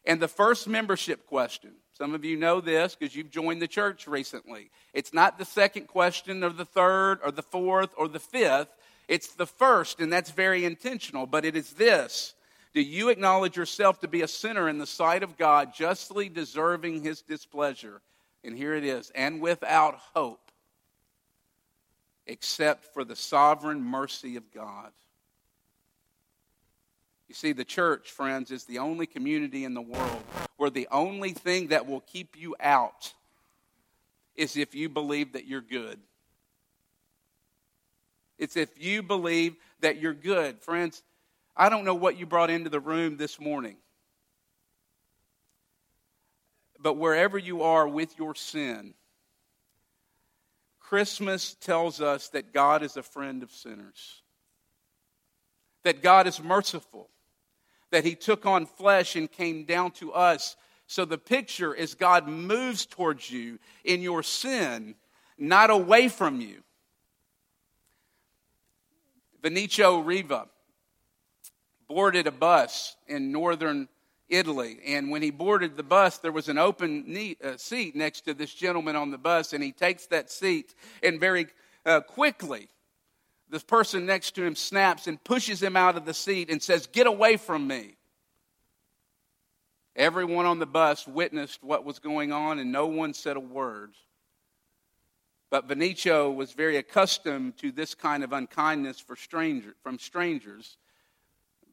And 0.04 0.20
the 0.20 0.28
first 0.28 0.68
membership 0.68 1.28
question 1.28 1.76
some 1.98 2.14
of 2.14 2.26
you 2.26 2.36
know 2.36 2.60
this 2.60 2.96
because 2.96 3.16
you've 3.16 3.32
joined 3.32 3.62
the 3.62 3.68
church 3.68 4.06
recently. 4.06 4.70
It's 4.94 5.14
not 5.14 5.38
the 5.38 5.46
second 5.46 5.88
question 5.88 6.44
or 6.44 6.50
the 6.50 6.66
third 6.66 7.20
or 7.24 7.32
the 7.32 7.42
fourth 7.42 7.92
or 7.98 8.10
the 8.10 8.20
fifth. 8.20 8.68
It's 9.08 9.34
the 9.36 9.46
first, 9.46 10.02
and 10.02 10.12
that's 10.12 10.32
very 10.32 10.66
intentional, 10.66 11.26
but 11.26 11.46
it 11.46 11.56
is 11.56 11.72
this 11.74 12.34
Do 12.74 12.82
you 12.82 13.10
acknowledge 13.10 13.56
yourself 13.56 14.02
to 14.02 14.10
be 14.10 14.24
a 14.24 14.28
sinner 14.28 14.68
in 14.68 14.78
the 14.78 14.86
sight 14.86 15.24
of 15.24 15.38
God, 15.38 15.74
justly 15.74 16.28
deserving 16.28 17.04
his 17.04 17.22
displeasure? 17.22 18.02
And 18.44 18.58
here 18.58 18.74
it 18.76 18.84
is, 18.84 19.10
and 19.16 19.40
without 19.42 19.96
hope, 20.14 20.52
except 22.28 22.94
for 22.94 23.06
the 23.06 23.16
sovereign 23.16 23.82
mercy 23.82 24.36
of 24.36 24.52
God. 24.54 24.92
You 27.28 27.36
see, 27.36 27.54
the 27.54 27.66
church, 27.66 28.12
friends, 28.12 28.52
is 28.52 28.66
the 28.66 28.80
only 28.80 29.08
community 29.08 29.66
in 29.66 29.74
the 29.74 29.82
world 29.82 30.24
where 30.58 30.70
the 30.70 30.88
only 30.92 31.32
thing 31.32 31.68
that 31.68 31.88
will 31.88 32.02
keep 32.02 32.38
you 32.38 32.56
out 32.60 33.14
is 34.36 34.58
if 34.58 34.76
you 34.76 34.90
believe 34.90 35.34
that 35.34 35.48
you're 35.48 35.62
good. 35.62 36.00
It's 38.38 38.58
if 38.58 38.82
you 38.82 39.02
believe 39.02 39.56
that 39.80 39.98
you're 39.98 40.14
good. 40.14 40.60
Friends, 40.62 41.02
I 41.56 41.70
don't 41.70 41.86
know 41.86 41.96
what 41.96 42.18
you 42.18 42.26
brought 42.26 42.50
into 42.50 42.70
the 42.70 42.80
room 42.80 43.18
this 43.18 43.40
morning. 43.40 43.78
But 46.80 46.98
wherever 46.98 47.38
you 47.38 47.64
are 47.64 47.88
with 47.88 48.18
your 48.20 48.36
sin, 48.36 48.94
Christmas 50.80 51.56
tells 51.56 52.02
us 52.02 52.30
that 52.30 52.54
God 52.54 52.84
is 52.84 52.98
a 52.98 53.04
friend 53.04 53.42
of 53.42 53.52
sinners, 53.52 54.22
that 55.84 56.04
God 56.04 56.28
is 56.28 56.44
merciful, 56.44 57.10
that 57.96 58.04
he 58.04 58.14
took 58.14 58.46
on 58.46 58.66
flesh 58.66 59.16
and 59.16 59.32
came 59.32 59.64
down 59.64 59.90
to 59.90 60.12
us. 60.12 60.58
So 60.86 61.06
the 61.06 61.18
picture 61.18 61.74
is 61.74 61.96
God 61.96 62.28
moves 62.28 62.86
towards 62.86 63.32
you 63.32 63.58
in 63.86 64.02
your 64.02 64.22
sin, 64.22 64.96
not 65.38 65.70
away 65.70 66.10
from 66.10 66.42
you. 66.42 66.62
Vinicio 69.42 70.06
Riva 70.06 70.50
boarded 71.88 72.28
a 72.28 72.32
bus 72.32 72.98
in 73.08 73.32
northern 73.32 73.88
Italy. 74.28 74.80
And 74.86 75.10
when 75.10 75.22
he 75.22 75.32
boarded 75.32 75.78
the 75.78 75.84
bus, 75.84 76.18
there 76.18 76.34
was 76.34 76.50
an 76.50 76.58
open 76.58 77.36
uh, 77.42 77.56
seat 77.56 77.96
next 77.96 78.26
to 78.26 78.34
this 78.34 78.54
gentleman 78.54 78.98
on 78.98 79.10
the 79.10 79.18
bus, 79.18 79.54
and 79.54 79.64
he 79.64 79.72
takes 79.72 80.08
that 80.08 80.30
seat 80.30 80.76
and 81.02 81.18
very 81.18 81.48
uh, 81.86 82.02
quickly 82.02 82.68
the 83.56 83.66
person 83.66 84.06
next 84.06 84.32
to 84.36 84.44
him 84.44 84.56
snaps 84.56 85.08
and 85.08 85.24
pushes 85.24 85.64
him 85.64 85.76
out 85.78 85.96
of 85.96 86.06
the 86.06 86.14
seat 86.14 86.50
and 86.50 86.62
says, 86.62 86.88
Get 86.88 87.08
away 87.08 87.38
from 87.38 87.68
me. 87.68 87.96
Everyone 89.96 90.46
on 90.46 90.60
the 90.60 90.66
bus 90.66 91.08
witnessed 91.08 91.64
what 91.64 91.86
was 91.86 92.00
going 92.00 92.34
on, 92.34 92.60
and 92.60 92.72
no 92.72 92.88
one 92.88 93.14
said 93.14 93.38
a 93.38 93.42
word. 93.42 93.94
But 95.50 95.70
Vinicio 95.70 96.36
was 96.36 96.52
very 96.52 96.76
accustomed 96.76 97.58
to 97.58 97.72
this 97.72 97.96
kind 97.96 98.24
of 98.24 98.34
unkindness 98.34 99.00
for 99.00 99.16
stranger, 99.16 99.76
from 99.82 100.00
strangers 100.00 100.78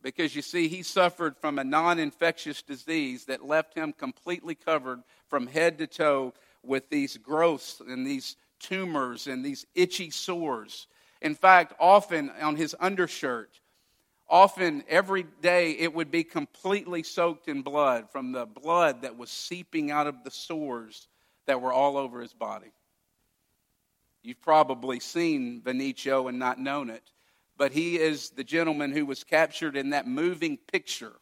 because 0.02 0.34
you 0.34 0.42
see, 0.42 0.68
he 0.68 0.82
suffered 0.82 1.36
from 1.36 1.58
a 1.58 1.64
non 1.64 1.98
infectious 1.98 2.62
disease 2.62 3.26
that 3.26 3.46
left 3.46 3.74
him 3.74 3.92
completely 3.92 4.54
covered 4.54 5.02
from 5.28 5.46
head 5.46 5.78
to 5.78 5.86
toe 5.86 6.34
with 6.62 6.90
these 6.90 7.16
growths 7.16 7.80
and 7.80 8.06
these 8.06 8.36
tumors 8.58 9.26
and 9.26 9.44
these 9.44 9.66
itchy 9.74 10.10
sores. 10.10 10.86
In 11.22 11.34
fact, 11.36 11.72
often 11.78 12.30
on 12.40 12.56
his 12.56 12.74
undershirt, 12.80 13.60
often 14.28 14.82
every 14.88 15.22
day 15.40 15.70
it 15.72 15.94
would 15.94 16.10
be 16.10 16.24
completely 16.24 17.02
soaked 17.04 17.48
in 17.48 17.62
blood 17.62 18.10
from 18.10 18.32
the 18.32 18.44
blood 18.44 19.02
that 19.02 19.16
was 19.16 19.30
seeping 19.30 19.90
out 19.90 20.06
of 20.08 20.24
the 20.24 20.30
sores 20.32 21.06
that 21.46 21.60
were 21.60 21.72
all 21.72 21.96
over 21.96 22.20
his 22.20 22.34
body. 22.34 22.72
You've 24.22 24.42
probably 24.42 25.00
seen 25.00 25.62
Vinicio 25.64 26.28
and 26.28 26.38
not 26.38 26.58
known 26.58 26.90
it. 26.90 27.02
but 27.56 27.72
he 27.72 27.96
is 27.96 28.30
the 28.30 28.44
gentleman 28.44 28.92
who 28.92 29.06
was 29.06 29.24
captured 29.24 29.76
in 29.76 29.90
that 29.90 30.06
moving 30.06 30.56
picture 30.56 31.12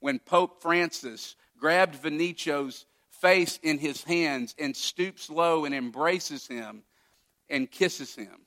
when 0.00 0.18
Pope 0.18 0.60
Francis 0.60 1.36
grabbed 1.58 1.94
Vinicio's 2.02 2.86
face 3.10 3.58
in 3.62 3.78
his 3.78 4.02
hands 4.02 4.54
and 4.58 4.74
stoops 4.76 5.30
low 5.30 5.64
and 5.64 5.74
embraces 5.74 6.46
him 6.46 6.82
and 7.48 7.70
kisses 7.70 8.14
him. 8.14 8.43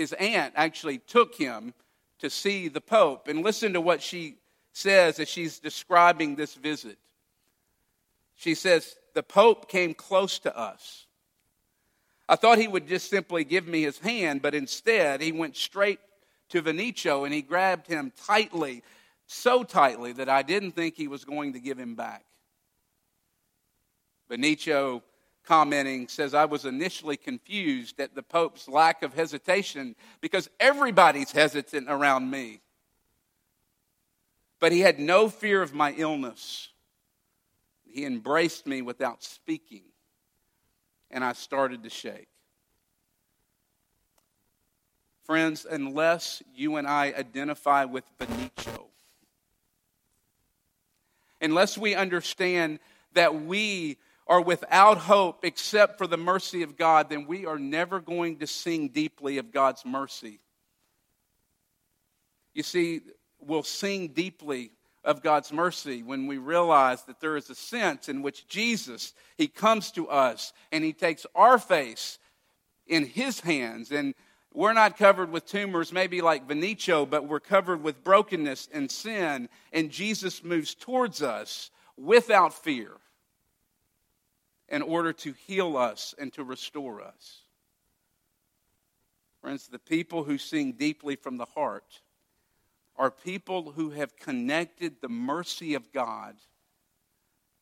His 0.00 0.14
aunt 0.14 0.54
actually 0.56 0.96
took 0.96 1.34
him 1.34 1.74
to 2.20 2.30
see 2.30 2.68
the 2.68 2.80
Pope. 2.80 3.28
And 3.28 3.44
listen 3.44 3.74
to 3.74 3.82
what 3.82 4.00
she 4.00 4.36
says 4.72 5.18
as 5.18 5.28
she's 5.28 5.58
describing 5.58 6.36
this 6.36 6.54
visit. 6.54 6.96
She 8.34 8.54
says, 8.54 8.96
The 9.12 9.22
Pope 9.22 9.68
came 9.68 9.92
close 9.92 10.38
to 10.38 10.56
us. 10.56 11.04
I 12.30 12.36
thought 12.36 12.56
he 12.56 12.66
would 12.66 12.88
just 12.88 13.10
simply 13.10 13.44
give 13.44 13.68
me 13.68 13.82
his 13.82 13.98
hand, 13.98 14.40
but 14.40 14.54
instead 14.54 15.20
he 15.20 15.32
went 15.32 15.54
straight 15.54 16.00
to 16.48 16.62
Vinicio 16.62 17.26
and 17.26 17.34
he 17.34 17.42
grabbed 17.42 17.86
him 17.86 18.10
tightly, 18.26 18.82
so 19.26 19.62
tightly 19.64 20.14
that 20.14 20.30
I 20.30 20.40
didn't 20.40 20.72
think 20.72 20.94
he 20.96 21.08
was 21.08 21.26
going 21.26 21.52
to 21.52 21.60
give 21.60 21.78
him 21.78 21.94
back. 21.94 22.24
Vinicio 24.30 25.02
commenting 25.44 26.08
says, 26.08 26.34
I 26.34 26.44
was 26.44 26.64
initially 26.64 27.16
confused 27.16 28.00
at 28.00 28.14
the 28.14 28.22
Pope's 28.22 28.68
lack 28.68 29.02
of 29.02 29.14
hesitation 29.14 29.96
because 30.20 30.48
everybody's 30.58 31.32
hesitant 31.32 31.88
around 31.88 32.30
me. 32.30 32.60
But 34.60 34.72
he 34.72 34.80
had 34.80 34.98
no 34.98 35.28
fear 35.28 35.62
of 35.62 35.74
my 35.74 35.92
illness. 35.96 36.68
He 37.88 38.04
embraced 38.04 38.66
me 38.66 38.82
without 38.82 39.24
speaking, 39.24 39.82
and 41.10 41.24
I 41.24 41.32
started 41.32 41.82
to 41.82 41.90
shake. 41.90 42.28
Friends, 45.24 45.66
unless 45.68 46.42
you 46.54 46.76
and 46.76 46.86
I 46.86 47.14
identify 47.16 47.84
with 47.84 48.04
Vinicio, 48.18 48.86
unless 51.40 51.78
we 51.78 51.94
understand 51.94 52.78
that 53.14 53.42
we 53.42 53.96
are 54.30 54.40
without 54.40 54.96
hope 54.96 55.44
except 55.44 55.98
for 55.98 56.06
the 56.06 56.16
mercy 56.16 56.62
of 56.62 56.78
God, 56.78 57.10
then 57.10 57.26
we 57.26 57.46
are 57.46 57.58
never 57.58 57.98
going 57.98 58.36
to 58.36 58.46
sing 58.46 58.88
deeply 58.88 59.38
of 59.38 59.50
God's 59.50 59.84
mercy. 59.84 60.38
You 62.54 62.62
see, 62.62 63.00
we'll 63.40 63.64
sing 63.64 64.08
deeply 64.08 64.70
of 65.02 65.20
God's 65.20 65.52
mercy 65.52 66.04
when 66.04 66.28
we 66.28 66.38
realize 66.38 67.02
that 67.04 67.20
there 67.20 67.36
is 67.36 67.50
a 67.50 67.56
sense 67.56 68.08
in 68.08 68.22
which 68.22 68.46
Jesus, 68.46 69.14
He 69.36 69.48
comes 69.48 69.90
to 69.92 70.08
us 70.08 70.52
and 70.70 70.84
He 70.84 70.92
takes 70.92 71.26
our 71.34 71.58
face 71.58 72.20
in 72.86 73.06
His 73.06 73.40
hands. 73.40 73.90
And 73.90 74.14
we're 74.54 74.74
not 74.74 74.96
covered 74.96 75.32
with 75.32 75.44
tumors, 75.44 75.92
maybe 75.92 76.20
like 76.20 76.46
Vinicio, 76.46 77.08
but 77.08 77.26
we're 77.26 77.40
covered 77.40 77.82
with 77.82 78.04
brokenness 78.04 78.68
and 78.72 78.88
sin. 78.88 79.48
And 79.72 79.90
Jesus 79.90 80.44
moves 80.44 80.72
towards 80.76 81.20
us 81.20 81.72
without 81.96 82.54
fear 82.54 82.92
in 84.70 84.82
order 84.82 85.12
to 85.12 85.32
heal 85.46 85.76
us 85.76 86.14
and 86.18 86.32
to 86.34 86.44
restore 86.44 87.02
us. 87.02 87.42
Friends, 89.40 89.68
the 89.68 89.78
people 89.78 90.22
who 90.22 90.38
sing 90.38 90.72
deeply 90.72 91.16
from 91.16 91.36
the 91.36 91.46
heart 91.46 92.00
are 92.96 93.10
people 93.10 93.72
who 93.72 93.90
have 93.90 94.16
connected 94.16 95.00
the 95.00 95.08
mercy 95.08 95.74
of 95.74 95.90
God 95.92 96.36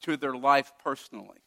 to 0.03 0.17
their 0.17 0.35
life 0.35 0.73
personally. 0.83 1.39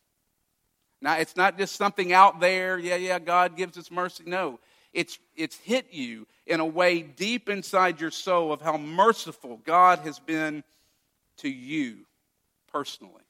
Now, 1.02 1.18
it's 1.18 1.36
not 1.36 1.58
just 1.58 1.76
something 1.76 2.14
out 2.14 2.40
there, 2.40 2.78
yeah, 2.78 2.96
yeah, 2.96 3.20
God 3.20 3.58
gives 3.58 3.78
us 3.78 3.92
mercy. 3.92 4.24
No, 4.26 4.60
it's, 4.94 5.20
it's 5.36 5.58
hit 5.58 5.88
you 5.92 6.28
in 6.46 6.60
a 6.60 6.66
way 6.66 7.02
deep 7.02 7.50
inside 7.50 8.00
your 8.00 8.12
soul 8.12 8.54
of 8.54 8.62
how 8.62 8.78
merciful 8.78 9.60
God 9.66 10.00
has 10.00 10.20
been 10.20 10.64
to 11.38 11.50
you 11.50 12.06
personally. 12.72 13.24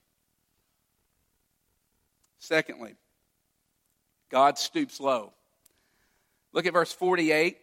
Secondly, 2.41 2.95
God 4.31 4.57
stoops 4.57 4.99
low. 4.99 5.31
Look 6.53 6.65
at 6.65 6.73
verse 6.73 6.91
48 6.91 7.59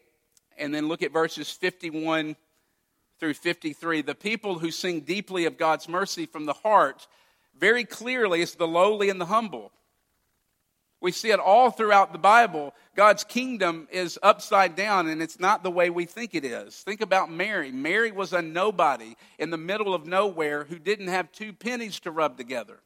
and 0.56 0.72
then 0.72 0.86
look 0.86 1.02
at 1.02 1.12
verses 1.12 1.50
51 1.50 2.36
through 3.18 3.34
53. 3.34 4.02
The 4.02 4.14
people 4.14 4.60
who 4.60 4.70
sing 4.70 5.00
deeply 5.00 5.46
of 5.46 5.58
God's 5.58 5.88
mercy 5.88 6.26
from 6.26 6.46
the 6.46 6.52
heart, 6.52 7.08
very 7.58 7.84
clearly, 7.84 8.40
is 8.40 8.54
the 8.54 8.68
lowly 8.68 9.10
and 9.10 9.20
the 9.20 9.26
humble. 9.26 9.72
We 11.00 11.10
see 11.10 11.32
it 11.32 11.40
all 11.40 11.72
throughout 11.72 12.12
the 12.12 12.18
Bible. 12.18 12.72
God's 12.94 13.24
kingdom 13.24 13.88
is 13.90 14.16
upside 14.22 14.76
down, 14.76 15.08
and 15.08 15.20
it's 15.20 15.40
not 15.40 15.64
the 15.64 15.72
way 15.72 15.90
we 15.90 16.04
think 16.04 16.36
it 16.36 16.44
is. 16.44 16.76
Think 16.76 17.00
about 17.00 17.32
Mary. 17.32 17.72
Mary 17.72 18.12
was 18.12 18.32
a 18.32 18.42
nobody 18.42 19.16
in 19.40 19.50
the 19.50 19.58
middle 19.58 19.92
of 19.92 20.06
nowhere 20.06 20.62
who 20.62 20.78
didn't 20.78 21.08
have 21.08 21.32
two 21.32 21.52
pennies 21.52 21.98
to 22.00 22.12
rub 22.12 22.36
together. 22.36 22.78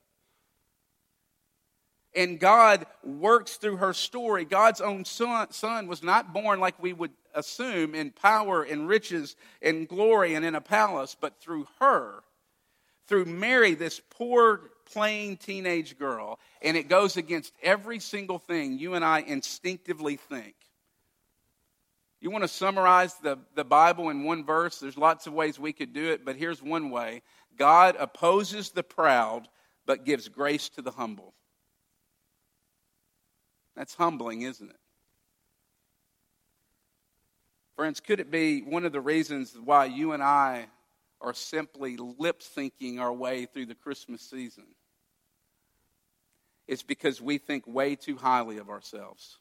And 2.15 2.39
God 2.39 2.87
works 3.03 3.57
through 3.57 3.77
her 3.77 3.95
story. 3.95 4.45
God's 4.45 4.81
own 4.81 5.05
son, 5.05 5.51
son, 5.51 5.87
was 5.87 6.03
not 6.03 6.33
born 6.33 6.61
like 6.61 6.81
we 6.83 6.93
would 6.93 7.13
assume 7.35 7.95
in 7.95 8.11
power 8.11 8.63
and 8.63 8.87
riches 8.87 9.35
and 9.63 9.89
glory 9.89 10.35
and 10.35 10.45
in 10.45 10.55
a 10.55 10.61
palace, 10.61 11.17
but 11.19 11.41
through 11.41 11.67
her, 11.81 12.23
through 13.07 13.25
Mary, 13.25 13.75
this 13.75 14.01
poor, 14.11 14.61
plain 14.93 15.37
teenage 15.37 15.99
girl. 15.99 16.39
And 16.61 16.77
it 16.77 16.89
goes 16.89 17.17
against 17.17 17.53
every 17.63 17.99
single 17.99 18.39
thing 18.39 18.79
you 18.79 18.95
and 18.95 19.05
I 19.05 19.21
instinctively 19.21 20.17
think. 20.17 20.55
You 22.21 22.31
want 22.31 22.45
to 22.45 22.49
summarize 22.49 23.15
the, 23.15 23.39
the 23.57 23.65
Bible 23.65 24.11
in 24.11 24.23
one 24.23 24.45
verse? 24.45 24.79
There's 24.79 24.97
lots 24.97 25.27
of 25.27 25.33
ways 25.33 25.59
we 25.59 25.73
could 25.73 25.93
do 25.93 26.13
it, 26.13 26.25
but 26.25 26.37
here's 26.37 26.63
one 26.63 26.91
way 26.91 27.23
God 27.57 27.97
opposes 27.99 28.71
the 28.71 28.85
proud, 28.85 29.49
but 29.87 30.05
gives 30.05 30.29
grace 30.29 30.69
to 30.71 30.83
the 30.83 30.93
humble. 30.93 31.35
That's 33.77 33.95
humbling, 33.95 34.43
isn't 34.43 34.71
it? 34.71 34.77
Friends, 37.77 38.01
could 38.01 38.21
it 38.21 38.31
be 38.31 38.61
one 38.61 38.85
of 38.85 38.93
the 38.93 39.01
reasons 39.01 39.57
why 39.65 39.87
you 39.87 40.13
and 40.13 40.23
I 40.23 40.67
are 41.21 41.35
simply 41.35 41.97
lip 41.97 42.41
syncing 42.41 43.01
our 43.01 43.13
way 43.13 43.47
through 43.47 43.67
the 43.67 43.75
Christmas 43.75 44.21
season? 44.21 44.65
It's 46.69 46.83
because 46.83 47.21
we 47.21 47.39
think 47.39 47.67
way 47.67 47.97
too 47.97 48.17
highly 48.17 48.59
of 48.59 48.69
ourselves. 48.69 49.39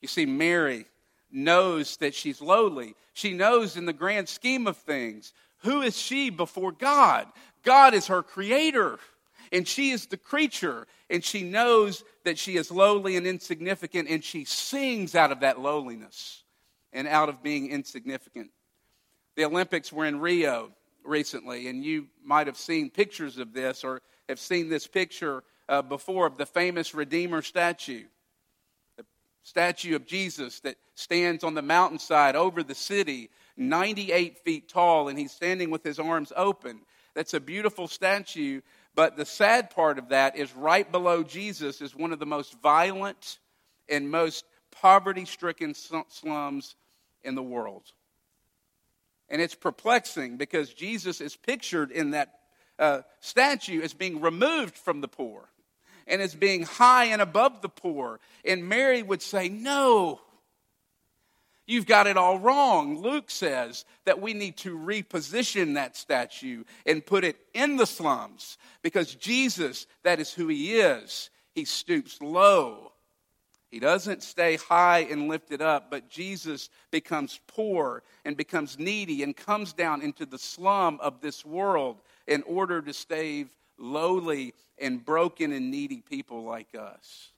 You 0.00 0.08
see, 0.08 0.26
Mary 0.26 0.86
knows 1.30 1.96
that 1.98 2.14
she's 2.14 2.40
lowly. 2.40 2.94
She 3.12 3.32
knows 3.32 3.76
in 3.76 3.86
the 3.86 3.92
grand 3.92 4.28
scheme 4.28 4.66
of 4.66 4.76
things, 4.76 5.32
who 5.58 5.82
is 5.82 5.96
she 5.96 6.30
before 6.30 6.72
God? 6.72 7.26
God 7.64 7.94
is 7.94 8.06
her 8.06 8.22
creator 8.22 8.98
and 9.52 9.66
she 9.66 9.90
is 9.90 10.06
the 10.06 10.16
creature, 10.16 10.86
and 11.10 11.24
she 11.24 11.42
knows 11.42 12.04
that 12.24 12.38
she 12.38 12.56
is 12.56 12.70
lowly 12.70 13.16
and 13.16 13.26
insignificant, 13.26 14.08
and 14.08 14.22
she 14.22 14.44
sings 14.44 15.14
out 15.14 15.32
of 15.32 15.40
that 15.40 15.60
lowliness 15.60 16.42
and 16.92 17.06
out 17.08 17.28
of 17.28 17.42
being 17.42 17.70
insignificant. 17.70 18.50
The 19.36 19.44
Olympics 19.44 19.92
were 19.92 20.06
in 20.06 20.20
Rio 20.20 20.70
recently, 21.04 21.68
and 21.68 21.84
you 21.84 22.06
might 22.24 22.46
have 22.46 22.56
seen 22.56 22.90
pictures 22.90 23.38
of 23.38 23.52
this 23.52 23.84
or 23.84 24.02
have 24.28 24.38
seen 24.38 24.68
this 24.68 24.86
picture 24.86 25.42
uh, 25.68 25.82
before 25.82 26.26
of 26.26 26.36
the 26.36 26.46
famous 26.46 26.94
Redeemer 26.94 27.42
statue. 27.42 28.04
The 28.96 29.04
statue 29.42 29.96
of 29.96 30.06
Jesus 30.06 30.60
that 30.60 30.76
stands 30.94 31.44
on 31.44 31.54
the 31.54 31.62
mountainside 31.62 32.36
over 32.36 32.62
the 32.62 32.74
city, 32.74 33.30
98 33.56 34.38
feet 34.38 34.68
tall, 34.68 35.08
and 35.08 35.18
he's 35.18 35.32
standing 35.32 35.70
with 35.70 35.84
his 35.84 35.98
arms 35.98 36.32
open. 36.36 36.80
That's 37.14 37.34
a 37.34 37.40
beautiful 37.40 37.88
statue 37.88 38.60
but 38.98 39.16
the 39.16 39.24
sad 39.24 39.70
part 39.70 39.96
of 39.96 40.08
that 40.08 40.34
is 40.34 40.52
right 40.56 40.90
below 40.90 41.22
Jesus 41.22 41.80
is 41.80 41.94
one 41.94 42.12
of 42.12 42.18
the 42.18 42.26
most 42.26 42.60
violent 42.60 43.38
and 43.88 44.10
most 44.10 44.44
poverty 44.72 45.24
stricken 45.24 45.72
slums 45.72 46.74
in 47.22 47.36
the 47.36 47.42
world. 47.42 47.84
And 49.28 49.40
it's 49.40 49.54
perplexing 49.54 50.36
because 50.36 50.74
Jesus 50.74 51.20
is 51.20 51.36
pictured 51.36 51.92
in 51.92 52.10
that 52.10 52.40
uh, 52.76 53.02
statue 53.20 53.82
as 53.82 53.94
being 53.94 54.20
removed 54.20 54.76
from 54.76 55.00
the 55.00 55.06
poor 55.06 55.48
and 56.08 56.20
as 56.20 56.34
being 56.34 56.64
high 56.64 57.04
and 57.04 57.22
above 57.22 57.62
the 57.62 57.68
poor. 57.68 58.18
And 58.44 58.68
Mary 58.68 59.04
would 59.04 59.22
say, 59.22 59.48
No, 59.48 60.20
You've 61.68 61.86
got 61.86 62.06
it 62.06 62.16
all 62.16 62.38
wrong. 62.38 63.02
Luke 63.02 63.30
says 63.30 63.84
that 64.06 64.20
we 64.20 64.32
need 64.32 64.56
to 64.58 64.76
reposition 64.76 65.74
that 65.74 65.96
statue 65.96 66.64
and 66.86 67.04
put 67.04 67.24
it 67.24 67.36
in 67.52 67.76
the 67.76 67.86
slums 67.86 68.56
because 68.82 69.14
Jesus, 69.14 69.86
that 70.02 70.18
is 70.18 70.32
who 70.32 70.48
he 70.48 70.76
is. 70.80 71.28
He 71.54 71.66
stoops 71.66 72.20
low. 72.22 72.92
He 73.70 73.80
doesn't 73.80 74.22
stay 74.22 74.56
high 74.56 75.00
and 75.10 75.28
lifted 75.28 75.60
up, 75.60 75.90
but 75.90 76.08
Jesus 76.08 76.70
becomes 76.90 77.38
poor 77.46 78.02
and 78.24 78.34
becomes 78.34 78.78
needy 78.78 79.22
and 79.22 79.36
comes 79.36 79.74
down 79.74 80.00
into 80.00 80.24
the 80.24 80.38
slum 80.38 80.98
of 81.02 81.20
this 81.20 81.44
world 81.44 82.00
in 82.26 82.42
order 82.44 82.80
to 82.80 82.94
save 82.94 83.54
lowly 83.76 84.54
and 84.78 85.04
broken 85.04 85.52
and 85.52 85.70
needy 85.70 86.00
people 86.00 86.44
like 86.44 86.74
us. 86.74 87.28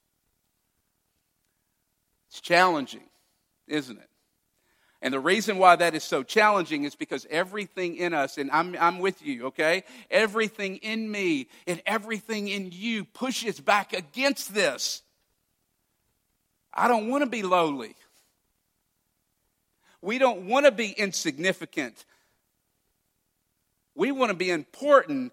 It's 2.29 2.41
challenging 2.41 3.11
isn't 3.71 3.99
it? 3.99 4.10
And 5.03 5.15
the 5.15 5.21
reason 5.21 5.57
why 5.57 5.77
that 5.77 5.95
is 5.95 6.05
so 6.05 6.23
challenging 6.23 6.85
is 6.85 6.95
because 6.95 7.27
everything 7.31 7.97
in 7.97 8.13
us, 8.13 8.37
and 8.37 8.51
I'm, 8.51 8.77
I'm 8.79 8.99
with 8.99 9.23
you, 9.23 9.47
okay? 9.47 9.85
Everything 10.11 10.77
in 10.77 11.11
me 11.11 11.49
and 11.67 11.81
everything 11.87 12.49
in 12.49 12.71
you 12.71 13.05
pushes 13.05 13.59
back 13.61 13.95
against 13.95 14.53
this. 14.53 15.03
I 16.73 16.87
don't 16.87 17.09
want 17.09 17.25
to 17.25 17.31
be 17.31 17.43
lowly. 17.43 17.95
We 20.03 20.19
don't 20.19 20.47
want 20.47 20.67
to 20.67 20.73
be 20.73 20.91
insignificant. 20.91 22.05
We 23.95 24.13
want 24.13 24.31
to 24.31 24.37
be 24.37 24.51
important, 24.51 25.33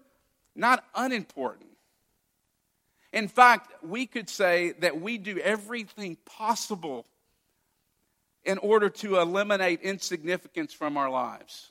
not 0.54 0.82
unimportant. 0.94 1.70
In 3.12 3.28
fact, 3.28 3.72
we 3.82 4.06
could 4.06 4.28
say 4.28 4.72
that 4.80 5.00
we 5.00 5.18
do 5.18 5.38
everything 5.38 6.16
possible 6.24 7.06
in 8.48 8.56
order 8.58 8.88
to 8.88 9.18
eliminate 9.18 9.82
insignificance 9.82 10.72
from 10.72 10.96
our 10.96 11.10
lives. 11.10 11.70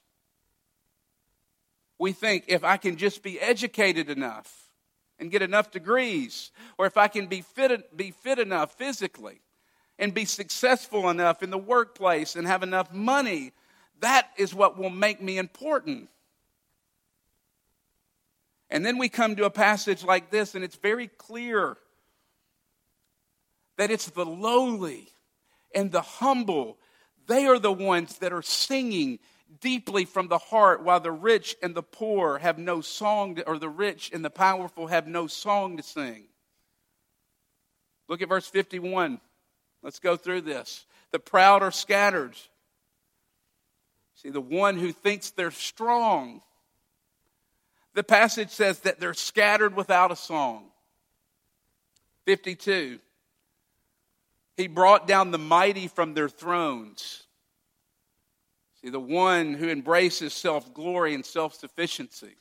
We 1.98 2.12
think 2.12 2.44
if 2.48 2.63
I 2.63 2.78
can 2.78 2.98
just 2.98 3.24
be 3.24 3.42
educated 3.42 4.12
enough 4.12 4.70
and 5.18 5.32
get 5.32 5.42
enough 5.42 5.72
degrees, 5.72 6.52
or 6.78 6.86
if 6.86 6.96
I 6.96 7.08
can 7.08 7.26
be 7.26 7.42
fit, 7.42 7.98
be 7.98 8.12
fit 8.12 8.38
enough 8.38 8.76
physically 8.76 9.42
and 9.98 10.13
be 10.13 10.26
successful 10.26 11.10
enough 11.10 11.42
in 11.42 11.50
the 11.50 11.58
workplace 11.58 12.36
and 12.36 12.46
have 12.46 12.62
enough 12.62 12.94
money, 12.94 13.54
that 14.02 14.30
is 14.38 14.54
what 14.54 14.78
will 14.78 14.92
make 14.92 15.20
me 15.20 15.40
important. 15.40 16.10
And 18.70 18.86
then 18.86 19.00
we 19.00 19.10
come 19.10 19.36
to 19.38 19.46
a 19.46 19.50
passage 19.50 20.04
like 20.04 20.30
this, 20.30 20.54
and 20.54 20.63
it's 20.63 20.76
very 20.76 21.08
clear 21.08 21.78
that 23.78 23.90
it's 23.90 24.12
the 24.12 24.26
lowly 24.26 25.10
and 25.73 25.91
the 25.91 26.01
humble. 26.01 26.77
They 27.27 27.45
are 27.45 27.60
the 27.60 27.71
ones 27.71 28.17
that 28.19 28.34
are 28.34 28.41
singing 28.41 29.19
deeply 29.62 30.06
from 30.06 30.27
the 30.27 30.38
heart, 30.38 30.84
while 30.84 30.99
the 30.99 31.12
rich 31.12 31.56
and 31.63 31.73
the 31.73 31.84
poor 31.84 32.38
have 32.38 32.58
no 32.58 32.82
song, 32.82 33.36
to, 33.36 33.47
or 33.47 33.58
the 33.58 33.69
rich 33.69 34.12
and 34.13 34.23
the 34.23 34.30
powerful 34.30 34.88
have 34.88 35.08
no 35.08 35.27
song 35.27 35.77
to 35.77 35.84
sing. 35.84 36.25
Look 38.08 38.21
at 38.21 38.30
verse 38.30 38.47
51. 38.47 39.19
Let's 39.82 39.99
go 39.99 40.15
through 40.17 40.41
this. 40.41 40.86
The 41.12 41.19
proud 41.19 41.63
are 41.63 41.71
scattered. 41.71 42.36
See, 44.15 44.30
the 44.30 44.41
one 44.41 44.77
who 44.77 44.91
thinks 44.91 45.32
they're 45.32 45.51
strong 45.51 46.41
the 47.97 48.03
passage 48.03 48.51
says 48.51 48.82
that 48.82 48.99
they're 48.99 49.15
scattered 49.15 49.75
without 49.75 50.12
a 50.12 50.15
song. 50.15 50.65
52. 52.25 52.99
He 54.58 54.67
brought 54.67 55.08
down 55.08 55.30
the 55.30 55.38
mighty 55.38 55.88
from 55.88 56.15
their 56.15 56.28
thrones. 56.28 57.24
See, 58.82 58.89
the 58.89 59.00
one 59.00 59.54
who 59.54 59.70
embraces 59.70 60.34
self 60.34 60.74
glory 60.74 61.13
and 61.13 61.26
self 61.26 61.54
sufficiency. 61.54 62.36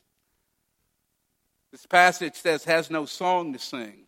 This 1.71 1.85
passage 1.85 2.35
says, 2.35 2.63
has 2.63 2.89
no 2.89 3.05
song 3.05 3.53
to 3.53 3.59
sing. 3.59 4.07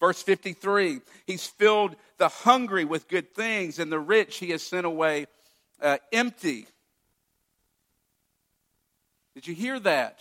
Verse 0.00 0.22
53 0.22 1.00
He's 1.26 1.46
filled 1.46 1.94
the 2.16 2.28
hungry 2.28 2.86
with 2.86 3.06
good 3.06 3.34
things, 3.34 3.78
and 3.78 3.92
the 3.92 3.98
rich 3.98 4.38
he 4.38 4.50
has 4.50 4.62
sent 4.62 4.86
away 4.86 5.26
uh, 5.80 5.98
empty. 6.12 6.66
Did 9.34 9.46
you 9.46 9.54
hear 9.54 9.78
that? 9.80 10.20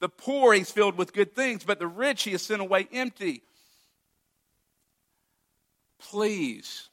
The 0.00 0.08
poor 0.08 0.52
he's 0.54 0.70
filled 0.70 0.96
with 0.96 1.12
good 1.12 1.34
things, 1.34 1.64
but 1.64 1.78
the 1.78 1.86
rich 1.86 2.22
he 2.24 2.32
has 2.32 2.42
sent 2.42 2.60
away 2.60 2.88
empty. 2.92 3.42
Please, 6.00 6.88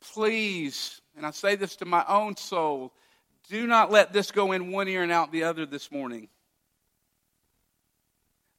please, 0.00 1.00
and 1.16 1.24
I 1.24 1.30
say 1.30 1.56
this 1.56 1.76
to 1.76 1.84
my 1.84 2.04
own 2.06 2.36
soul, 2.36 2.92
do 3.48 3.66
not 3.66 3.90
let 3.90 4.12
this 4.12 4.30
go 4.30 4.52
in 4.52 4.72
one 4.72 4.88
ear 4.88 5.02
and 5.02 5.12
out 5.12 5.32
the 5.32 5.44
other 5.44 5.64
this 5.64 5.90
morning. 5.90 6.28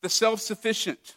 The 0.01 0.09
self 0.09 0.41
sufficient 0.41 1.15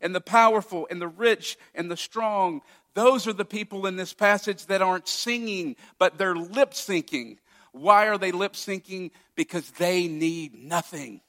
and 0.00 0.14
the 0.14 0.20
powerful 0.20 0.86
and 0.90 1.00
the 1.00 1.08
rich 1.08 1.58
and 1.74 1.90
the 1.90 1.96
strong, 1.96 2.62
those 2.94 3.26
are 3.26 3.32
the 3.32 3.44
people 3.44 3.86
in 3.86 3.96
this 3.96 4.12
passage 4.12 4.66
that 4.66 4.82
aren't 4.82 5.08
singing, 5.08 5.76
but 5.98 6.18
they're 6.18 6.36
lip 6.36 6.72
syncing. 6.72 7.38
Why 7.72 8.08
are 8.08 8.18
they 8.18 8.32
lip 8.32 8.54
syncing? 8.54 9.10
Because 9.36 9.70
they 9.72 10.08
need 10.08 10.54
nothing. 10.54 11.20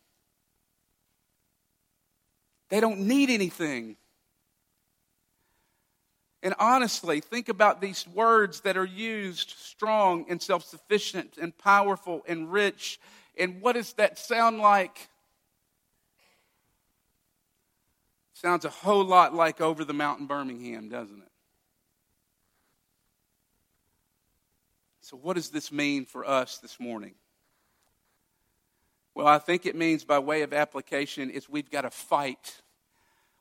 They 2.69 2.79
don't 2.79 3.01
need 3.01 3.29
anything. 3.29 3.97
And 6.43 6.55
honestly, 6.57 7.19
think 7.19 7.49
about 7.49 7.81
these 7.81 8.07
words 8.07 8.61
that 8.61 8.75
are 8.75 8.85
used 8.85 9.51
strong 9.57 10.25
and 10.27 10.41
self 10.41 10.63
sufficient 10.63 11.37
and 11.39 11.55
powerful 11.57 12.23
and 12.27 12.51
rich. 12.51 12.99
And 13.37 13.61
what 13.61 13.73
does 13.73 13.93
that 13.93 14.17
sound 14.17 14.59
like? 14.59 15.09
Sounds 18.33 18.65
a 18.65 18.69
whole 18.69 19.03
lot 19.03 19.35
like 19.35 19.61
Over 19.61 19.85
the 19.85 19.93
Mountain 19.93 20.25
Birmingham, 20.25 20.89
doesn't 20.89 21.21
it? 21.21 21.31
So, 25.01 25.15
what 25.17 25.35
does 25.35 25.49
this 25.49 25.71
mean 25.71 26.05
for 26.05 26.27
us 26.27 26.57
this 26.57 26.79
morning? 26.79 27.13
Well, 29.13 29.27
I 29.27 29.37
think 29.37 29.65
it 29.67 29.75
means, 29.75 30.03
by 30.03 30.17
way 30.19 30.41
of 30.41 30.53
application, 30.53 31.29
is 31.29 31.49
we've 31.49 31.69
got 31.69 31.81
to 31.81 31.91
fight. 31.91 32.61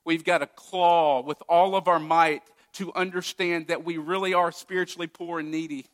We've 0.05 0.25
got 0.25 0.39
to 0.39 0.47
claw 0.47 1.23
with 1.23 1.41
all 1.49 1.77
of 1.77 1.89
our 1.89 2.01
might 2.01 2.43
to 2.75 2.93
understand 2.95 3.69
that 3.69 3.85
we 3.85 3.99
really 3.99 4.35
are 4.35 4.53
spiritually 4.53 5.07
poor 5.07 5.41
and 5.41 5.51
needy. 5.51 5.87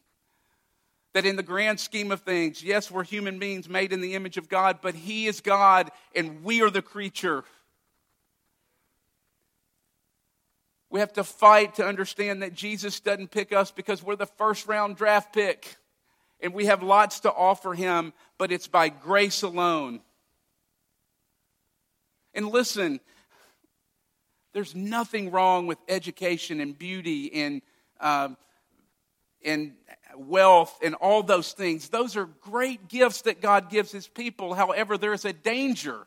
That 1.14 1.24
in 1.24 1.36
the 1.36 1.42
grand 1.42 1.80
scheme 1.80 2.12
of 2.12 2.20
things, 2.20 2.62
yes, 2.62 2.90
we're 2.90 3.04
human 3.04 3.38
beings 3.38 3.68
made 3.68 3.92
in 3.92 4.00
the 4.00 4.14
image 4.14 4.36
of 4.36 4.48
God, 4.48 4.78
but 4.82 4.94
He 4.94 5.26
is 5.26 5.40
God 5.40 5.90
and 6.14 6.44
we 6.44 6.62
are 6.62 6.70
the 6.70 6.82
creature. 6.82 7.44
We 10.90 11.00
have 11.00 11.12
to 11.14 11.24
fight 11.24 11.76
to 11.76 11.86
understand 11.86 12.42
that 12.42 12.54
Jesus 12.54 13.00
doesn't 13.00 13.30
pick 13.30 13.52
us 13.52 13.70
because 13.70 14.02
we're 14.02 14.16
the 14.16 14.26
first 14.26 14.66
round 14.66 14.96
draft 14.96 15.32
pick 15.32 15.76
and 16.40 16.52
we 16.52 16.66
have 16.66 16.82
lots 16.82 17.20
to 17.20 17.32
offer 17.32 17.74
him, 17.74 18.12
but 18.38 18.52
it's 18.52 18.68
by 18.68 18.88
grace 18.88 19.42
alone. 19.42 20.00
And 22.34 22.48
listen, 22.48 23.00
there's 24.56 24.74
nothing 24.74 25.30
wrong 25.30 25.66
with 25.66 25.76
education 25.86 26.60
and 26.60 26.78
beauty 26.78 27.30
and, 27.34 27.60
um, 28.00 28.38
and 29.44 29.74
wealth 30.16 30.78
and 30.82 30.94
all 30.94 31.22
those 31.22 31.52
things. 31.52 31.90
Those 31.90 32.16
are 32.16 32.24
great 32.24 32.88
gifts 32.88 33.20
that 33.22 33.42
God 33.42 33.68
gives 33.68 33.92
his 33.92 34.08
people. 34.08 34.54
However, 34.54 34.96
there 34.96 35.12
is 35.12 35.26
a 35.26 35.34
danger 35.34 36.06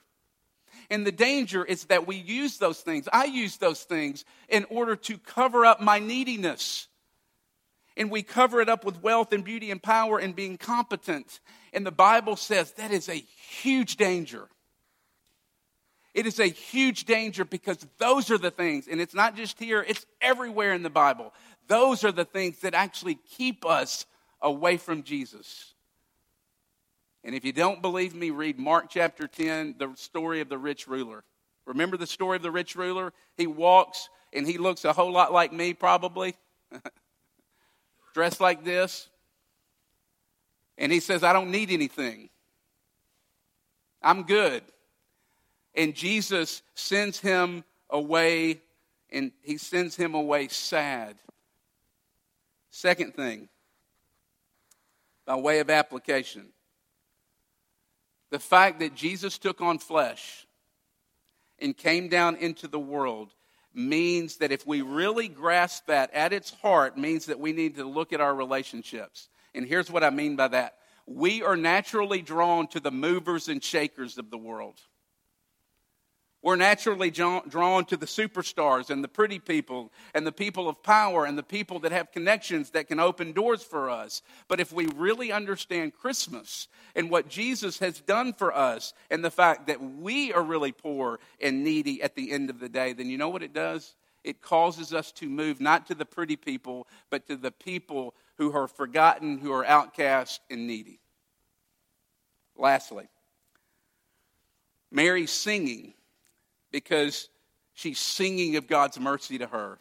and 0.90 1.06
the 1.06 1.12
danger 1.12 1.64
is 1.64 1.86
that 1.86 2.08
we 2.08 2.16
use 2.16 2.58
those 2.58 2.82
things. 2.82 3.08
I 3.14 3.26
use 3.26 3.58
those 3.58 3.84
things 3.84 4.26
in 4.48 4.66
order 4.72 4.96
to 4.96 5.20
cover 5.20 5.64
up 5.64 5.80
my 5.80 6.00
neediness. 6.00 6.88
And 7.96 8.10
we 8.10 8.24
cover 8.24 8.62
it 8.62 8.68
up 8.70 8.84
with 8.84 9.04
wealth 9.04 9.32
and 9.32 9.44
beauty 9.44 9.70
and 9.70 9.84
power 9.84 10.18
and 10.18 10.36
being 10.36 10.58
competent. 10.58 11.40
And 11.72 11.86
the 11.86 11.92
Bible 11.92 12.36
says 12.36 12.72
that 12.74 12.90
is 12.90 13.10
a 13.10 13.24
huge 13.62 13.98
danger. 13.98 14.50
It 16.14 16.26
is 16.26 16.40
a 16.40 16.48
huge 16.48 17.06
danger 17.06 17.46
because 17.46 17.86
those 17.98 18.32
are 18.32 18.38
the 18.38 18.52
things, 18.52 18.88
and 18.88 19.00
it's 19.00 19.14
not 19.14 19.36
just 19.36 19.60
here, 19.60 19.86
it's 19.88 20.06
everywhere 20.22 20.74
in 20.74 20.84
the 20.84 20.90
Bible. 20.90 21.34
Those 21.68 22.04
are 22.04 22.12
the 22.12 22.26
things 22.26 22.60
that 22.60 22.74
actually 22.74 23.16
keep 23.16 23.66
us 23.66 24.06
away 24.42 24.78
from 24.78 25.04
Jesus. 25.04 25.74
And 27.24 27.36
if 27.36 27.46
you 27.46 27.52
don't 27.52 27.82
believe 27.82 28.16
me, 28.16 28.32
read 28.32 28.58
Mark 28.58 28.90
chapter 28.90 29.28
10, 29.28 29.76
the 29.78 29.92
story 29.96 30.42
of 30.42 30.50
the 30.50 30.58
rich 30.58 30.88
ruler. 30.88 31.24
Remember 31.66 31.98
the 31.98 32.08
story 32.08 32.38
of 32.38 32.42
the 32.42 32.52
rich 32.52 32.76
ruler? 32.76 33.14
He 33.38 33.46
walks 33.46 34.10
and 34.34 34.48
he 34.48 34.58
looks 34.58 34.86
a 34.86 34.94
whole 34.94 35.12
lot 35.12 35.32
like 35.32 35.54
me, 35.54 35.74
probably, 35.74 36.36
dressed 38.14 38.40
like 38.40 38.64
this. 38.64 39.10
And 40.78 40.92
he 40.92 41.00
says, 41.00 41.24
I 41.24 41.34
don't 41.34 41.52
need 41.52 41.72
anything. 41.72 42.30
I'm 44.02 44.24
good. 44.24 44.64
And 45.76 45.96
Jesus 45.96 46.62
sends 46.74 47.20
him 47.20 47.64
away, 47.90 48.62
and 49.12 49.32
he 49.42 49.58
sends 49.58 49.96
him 49.96 50.14
away 50.14 50.48
sad. 50.48 51.16
Second 52.70 53.16
thing, 53.16 53.50
by 55.26 55.36
way 55.36 55.60
of 55.60 55.70
application, 55.70 56.48
the 58.30 58.40
fact 58.40 58.80
that 58.80 58.96
Jesus 58.96 59.38
took 59.38 59.62
on 59.62 59.80
flesh 59.80 60.46
and 61.60 61.76
came 61.76 62.10
down 62.10 62.36
into 62.36 62.68
the 62.68 62.80
world 62.80 63.34
means 63.74 64.38
that 64.38 64.52
if 64.52 64.66
we 64.66 64.82
really 64.82 65.28
grasp 65.28 65.88
that 65.88 66.14
at 66.14 66.34
its 66.34 66.52
heart 66.52 66.98
means 66.98 67.28
that 67.28 67.40
we 67.40 67.54
need 67.54 67.76
to 67.76 67.86
look 67.86 68.14
at 68.14 68.22
our 68.22 68.34
relationships. 68.34 69.30
And 69.54 69.66
here's 69.66 69.92
what 69.92 70.04
I 70.04 70.10
mean 70.10 70.36
by 70.36 70.48
that. 70.50 70.76
We 71.06 71.42
are 71.44 71.58
naturally 71.58 72.22
drawn 72.22 72.68
to 72.68 72.80
the 72.80 72.92
movers 72.92 73.48
and 73.48 73.64
shakers 73.64 74.18
of 74.18 74.30
the 74.30 74.38
world. 74.38 74.80
We're 76.42 76.56
naturally 76.56 77.12
drawn 77.12 77.86
to 77.86 77.98
the 77.98 78.06
superstars 78.06 78.90
and 78.90 79.04
the 79.04 79.10
pretty 79.10 79.40
people 79.40 79.92
and 80.14 80.26
the 80.26 80.32
people 80.32 80.70
of 80.70 80.82
power 80.82 81.26
and 81.26 81.38
the 81.38 81.44
people 81.44 81.80
that 81.80 81.92
have 81.92 82.14
connections 82.14 82.70
that 82.70 82.88
can 82.88 82.98
open 82.98 83.34
doors 83.34 83.62
for 83.62 83.90
us. 83.90 84.22
But 84.48 84.62
if 84.62 84.72
we 84.72 84.88
really 84.96 85.34
understand 85.34 85.94
Christmas 85.94 86.70
and 86.96 87.10
what 87.10 87.28
Jesus 87.28 87.80
has 87.80 88.00
done 88.00 88.32
for 88.32 88.56
us 88.56 88.94
and 89.12 89.24
the 89.24 89.30
fact 89.30 89.68
that 89.68 89.82
we 89.82 90.32
are 90.32 90.42
really 90.42 90.72
poor 90.72 91.20
and 91.42 91.62
needy 91.62 92.02
at 92.02 92.16
the 92.16 92.32
end 92.32 92.50
of 92.50 92.62
the 92.62 92.70
day, 92.70 92.94
then 92.94 93.10
you 93.10 93.18
know 93.18 93.30
what 93.30 93.44
it 93.44 93.54
does? 93.54 93.96
It 94.24 94.42
causes 94.42 94.94
us 94.94 95.12
to 95.14 95.28
move 95.28 95.60
not 95.60 95.88
to 95.88 95.96
the 95.96 96.06
pretty 96.06 96.38
people, 96.38 96.88
but 97.10 97.28
to 97.28 97.36
the 97.36 97.52
people 97.52 98.16
who 98.38 98.54
are 98.54 98.68
forgotten, 98.70 99.40
who 99.40 99.52
are 99.52 99.66
outcast 99.66 100.40
and 100.50 100.68
needy. 100.68 101.02
Lastly, 102.56 103.10
Mary's 104.90 105.32
singing 105.32 105.94
because 106.72 107.30
she's 107.74 108.00
singing 108.00 108.56
of 108.56 108.68
God's 108.68 109.00
mercy 109.00 109.38
to 109.38 109.48
her. 109.48 109.80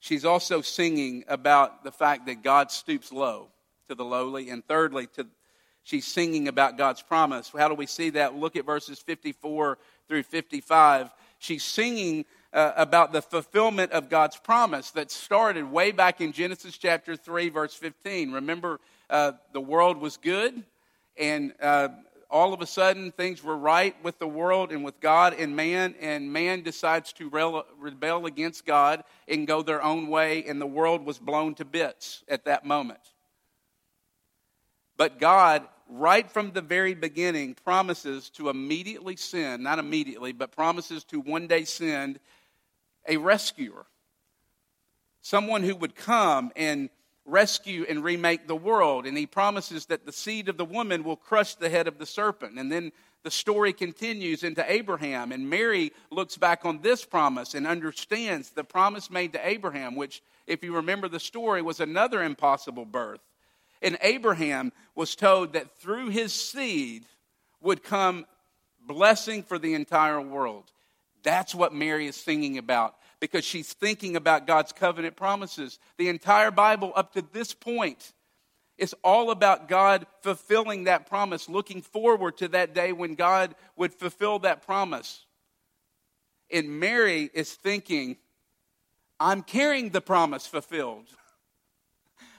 She's 0.00 0.24
also 0.24 0.60
singing 0.60 1.24
about 1.28 1.82
the 1.82 1.90
fact 1.90 2.26
that 2.26 2.42
God 2.42 2.70
stoops 2.70 3.10
low 3.10 3.48
to 3.88 3.94
the 3.94 4.04
lowly. 4.04 4.50
And 4.50 4.66
thirdly, 4.66 5.06
to, 5.14 5.26
she's 5.82 6.06
singing 6.06 6.48
about 6.48 6.76
God's 6.76 7.00
promise. 7.00 7.50
How 7.56 7.68
do 7.68 7.74
we 7.74 7.86
see 7.86 8.10
that? 8.10 8.34
Look 8.34 8.56
at 8.56 8.66
verses 8.66 8.98
54 8.98 9.78
through 10.08 10.22
55. 10.24 11.10
She's 11.38 11.64
singing 11.64 12.26
uh, 12.52 12.72
about 12.76 13.12
the 13.12 13.22
fulfillment 13.22 13.92
of 13.92 14.08
God's 14.08 14.36
promise 14.36 14.90
that 14.92 15.10
started 15.10 15.70
way 15.70 15.90
back 15.90 16.20
in 16.20 16.32
Genesis 16.32 16.78
chapter 16.78 17.16
3, 17.16 17.48
verse 17.48 17.74
15. 17.74 18.32
Remember, 18.32 18.80
uh, 19.10 19.32
the 19.52 19.60
world 19.60 19.98
was 19.98 20.16
good, 20.16 20.62
and 21.18 21.52
uh, 21.60 21.88
all 22.34 22.52
of 22.52 22.60
a 22.60 22.66
sudden 22.66 23.12
things 23.12 23.44
were 23.44 23.56
right 23.56 23.94
with 24.02 24.18
the 24.18 24.26
world 24.26 24.72
and 24.72 24.84
with 24.84 24.98
God 24.98 25.36
and 25.38 25.54
man, 25.54 25.94
and 26.00 26.32
man 26.32 26.64
decides 26.64 27.12
to 27.12 27.30
rebel 27.78 28.26
against 28.26 28.66
God 28.66 29.04
and 29.28 29.46
go 29.46 29.62
their 29.62 29.80
own 29.80 30.08
way, 30.08 30.44
and 30.44 30.60
the 30.60 30.66
world 30.66 31.06
was 31.06 31.16
blown 31.16 31.54
to 31.54 31.64
bits 31.64 32.24
at 32.26 32.46
that 32.46 32.66
moment. 32.66 32.98
But 34.96 35.20
God, 35.20 35.62
right 35.88 36.28
from 36.28 36.50
the 36.50 36.60
very 36.60 36.94
beginning, 36.94 37.54
promises 37.54 38.30
to 38.30 38.48
immediately 38.48 39.14
send, 39.14 39.62
not 39.62 39.78
immediately, 39.78 40.32
but 40.32 40.50
promises 40.50 41.04
to 41.04 41.20
one 41.20 41.46
day 41.46 41.64
send 41.64 42.18
a 43.06 43.16
rescuer. 43.16 43.86
Someone 45.20 45.62
who 45.62 45.76
would 45.76 45.94
come 45.94 46.50
and 46.56 46.90
rescue 47.24 47.86
and 47.88 48.04
remake 48.04 48.46
the 48.46 48.56
world. 48.56 49.06
And 49.06 49.16
he 49.16 49.26
promises 49.26 49.86
that 49.86 50.06
the 50.06 50.12
seed 50.12 50.48
of 50.48 50.56
the 50.56 50.64
woman 50.64 51.04
will 51.04 51.16
crush 51.16 51.54
the 51.54 51.70
head 51.70 51.88
of 51.88 51.98
the 51.98 52.06
serpent. 52.06 52.58
And 52.58 52.70
then 52.70 52.92
the 53.22 53.30
story 53.30 53.72
continues 53.72 54.44
into 54.44 54.64
Abraham. 54.70 55.32
And 55.32 55.48
Mary 55.48 55.92
looks 56.10 56.36
back 56.36 56.64
on 56.64 56.80
this 56.82 57.04
promise 57.04 57.54
and 57.54 57.66
understands 57.66 58.50
the 58.50 58.64
promise 58.64 59.10
made 59.10 59.32
to 59.32 59.46
Abraham, 59.46 59.96
which, 59.96 60.22
if 60.46 60.62
you 60.62 60.76
remember 60.76 61.08
the 61.08 61.20
story, 61.20 61.62
was 61.62 61.80
another 61.80 62.22
impossible 62.22 62.84
birth. 62.84 63.20
And 63.80 63.98
Abraham 64.02 64.72
was 64.94 65.14
told 65.14 65.54
that 65.54 65.78
through 65.78 66.08
his 66.08 66.32
seed 66.32 67.04
would 67.60 67.82
come 67.82 68.26
blessing 68.86 69.42
for 69.42 69.58
the 69.58 69.74
entire 69.74 70.20
world. 70.20 70.64
That's 71.22 71.54
what 71.54 71.72
Mary 71.72 72.06
is 72.06 72.16
singing 72.16 72.58
about 72.58 72.94
because 73.24 73.42
she's 73.42 73.72
thinking 73.72 74.16
about 74.16 74.46
God's 74.46 74.70
covenant 74.70 75.16
promises. 75.16 75.78
The 75.96 76.10
entire 76.10 76.50
Bible 76.50 76.92
up 76.94 77.14
to 77.14 77.24
this 77.32 77.54
point 77.54 78.12
is 78.76 78.94
all 79.02 79.30
about 79.30 79.66
God 79.66 80.04
fulfilling 80.20 80.84
that 80.84 81.06
promise, 81.06 81.48
looking 81.48 81.80
forward 81.80 82.36
to 82.36 82.48
that 82.48 82.74
day 82.74 82.92
when 82.92 83.14
God 83.14 83.54
would 83.76 83.94
fulfill 83.94 84.40
that 84.40 84.66
promise. 84.66 85.24
And 86.52 86.78
Mary 86.80 87.30
is 87.32 87.50
thinking, 87.50 88.18
I'm 89.18 89.40
carrying 89.40 89.88
the 89.88 90.02
promise 90.02 90.46
fulfilled. 90.46 91.06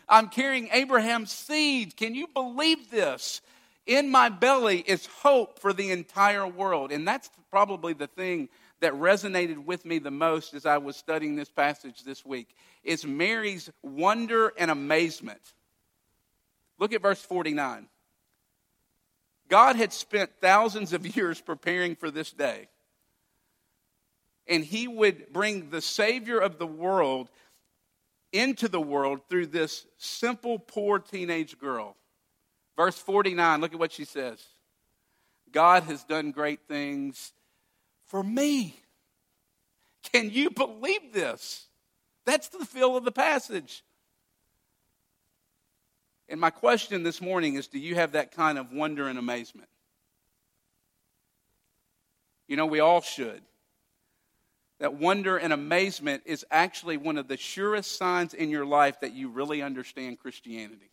I'm 0.08 0.28
carrying 0.28 0.69
Abraham's 0.71 1.32
seed. 1.32 1.98
Can 1.98 2.13
you 2.13 2.28
believe 2.28 2.91
this? 2.91 3.41
In 3.88 4.12
my 4.12 4.30
belly 4.30 4.82
is 4.86 5.08
hope 5.08 5.58
for 5.58 5.74
the 5.74 5.89
entire 5.89 6.45
world. 6.45 6.91
And 6.91 7.08
that's 7.08 7.32
probably 7.50 7.93
the 7.93 8.06
thing 8.06 8.50
that 8.86 8.93
resonated 8.93 9.65
with 9.65 9.84
me 9.84 9.98
the 9.98 10.12
most 10.12 10.54
as 10.54 10.67
I 10.67 10.78
was 10.78 10.95
studying 10.95 11.36
this 11.36 11.50
passage 11.50 12.04
this 12.04 12.24
week 12.24 12.56
is 12.84 13.04
Mary's 13.04 13.67
wonder 13.82 14.54
and 14.60 14.69
amazement. 14.69 15.41
Look 16.78 16.93
at 16.93 17.02
verse 17.02 17.19
49. 17.19 17.88
God 19.50 19.76
had 19.76 19.91
spent 19.91 20.30
thousands 20.39 20.93
of 20.93 21.15
years 21.17 21.41
preparing 21.41 21.95
for 21.95 22.12
this 22.12 22.30
day. 22.30 22.67
And 24.45 24.63
he 24.63 24.88
would 24.88 25.34
bring 25.34 25.71
the 25.71 25.82
Savior 25.82 26.38
of 26.38 26.60
the 26.60 26.67
world 26.67 27.32
into 28.32 28.67
the 28.67 28.80
world 28.80 29.21
through 29.28 29.48
this 29.48 29.88
simple, 29.98 30.60
poor 30.60 31.00
teenage 31.00 31.58
girl. 31.58 31.95
Verse 32.78 33.00
49, 33.00 33.62
look 33.62 33.74
at 33.74 33.80
what 33.80 33.93
she 33.93 34.06
says 34.06 34.45
God 35.52 35.82
has 35.86 36.04
done 36.04 36.30
great 36.30 36.67
things 36.67 37.32
for 38.06 38.24
me. 38.24 38.80
Can 40.12 40.30
you 40.30 40.50
believe 40.50 41.13
this? 41.13 41.68
That's 42.26 42.48
the 42.50 42.65
feel 42.65 42.98
of 42.98 43.06
the 43.06 43.12
passage. 43.12 43.84
And 46.28 46.39
my 46.39 46.50
question 46.50 47.04
this 47.04 47.22
morning 47.22 47.56
is 47.56 47.68
do 47.68 47.80
you 47.80 47.96
have 47.96 48.13
that 48.13 48.32
kind 48.32 48.58
of 48.58 48.72
wonder 48.72 49.08
and 49.08 49.20
amazement? 49.20 49.70
You 52.48 52.58
know, 52.58 52.65
we 52.65 52.80
all 52.80 53.02
should. 53.02 53.41
That 54.80 54.96
wonder 54.96 55.38
and 55.38 55.54
amazement 55.54 56.24
is 56.26 56.46
actually 56.52 56.98
one 56.98 57.18
of 57.18 57.28
the 57.28 57.38
surest 57.38 57.98
signs 57.98 58.34
in 58.34 58.50
your 58.50 58.65
life 58.65 59.00
that 59.02 59.13
you 59.13 59.30
really 59.30 59.62
understand 59.62 60.20
Christianity. 60.20 60.89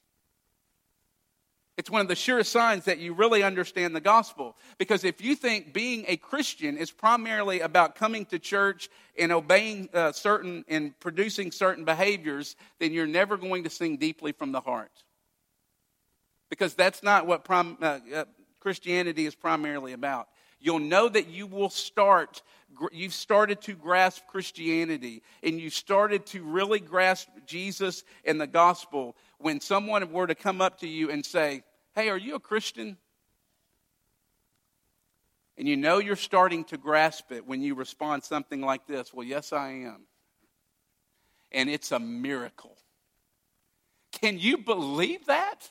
It's 1.79 1.91
one 1.91 2.03
of 2.03 2.09
the 2.09 2.15
surest 2.15 2.53
signs 2.53 2.85
that 2.85 2.99
you 2.99 3.15
really 3.15 3.43
understand 3.43 3.97
the 3.97 4.01
gospel. 4.01 4.57
Because 4.77 5.05
if 5.05 5.23
you 5.23 5.35
think 5.35 5.73
being 5.73 6.05
a 6.07 6.17
Christian 6.17 6.77
is 6.77 6.91
primarily 6.91 7.61
about 7.61 7.95
coming 7.95 8.27
to 8.27 8.39
church 8.39 8.91
and 9.19 9.33
obeying 9.33 9.89
uh, 9.95 10.13
certain 10.13 10.65
and 10.69 10.99
producing 11.01 11.51
certain 11.51 11.85
behaviors, 11.85 12.57
then 12.79 12.93
you're 12.93 13.07
never 13.07 13.39
going 13.39 13.65
to 13.65 13.71
sing 13.71 13.97
deeply 13.97 14.33
from 14.33 14.53
the 14.53 14.61
heart. 14.61 14.93
Because 16.51 16.75
that's 16.75 17.03
not 17.03 17.27
what 17.27 17.45
prim- 17.45 17.79
uh, 17.81 18.01
uh, 18.15 18.25
Christianity 18.61 19.25
is 19.25 19.35
primarily 19.35 19.95
about. 19.95 20.29
You'll 20.63 20.79
know 20.79 21.09
that 21.09 21.27
you 21.27 21.49
will 21.49 21.71
start, 21.71 22.41
you've 22.93 23.13
started 23.13 23.61
to 23.63 23.75
grasp 23.75 24.23
Christianity 24.29 25.23
and 25.43 25.61
you 25.61 25.71
started 25.71 26.25
to 26.27 26.45
really 26.45 26.79
grasp 26.79 27.29
Jesus 27.47 28.05
and 28.25 28.41
the 28.41 28.47
gospel 28.47 29.17
when 29.39 29.61
someone 29.61 30.13
were 30.13 30.29
to 30.29 30.37
come 30.37 30.61
up 30.61 30.79
to 30.79 30.89
you 30.89 31.11
and 31.11 31.27
say, 31.27 31.65
Hey, 31.97 32.09
are 32.09 32.17
you 32.17 32.37
a 32.37 32.41
Christian? 32.41 32.97
And 35.59 35.69
you 35.69 35.77
know 35.77 35.99
you're 35.99 36.15
starting 36.17 36.65
to 36.67 36.79
grasp 36.79 37.33
it 37.33 37.47
when 37.47 37.61
you 37.61 37.75
respond 37.75 38.23
something 38.23 38.61
like 38.61 38.87
this 38.87 39.13
Well, 39.13 39.27
yes, 39.27 39.53
I 39.53 39.71
am. 39.71 40.03
And 41.51 41.69
it's 41.69 41.91
a 41.91 41.99
miracle. 41.99 42.79
Can 44.13 44.39
you 44.39 44.59
believe 44.59 45.27
that? 45.27 45.71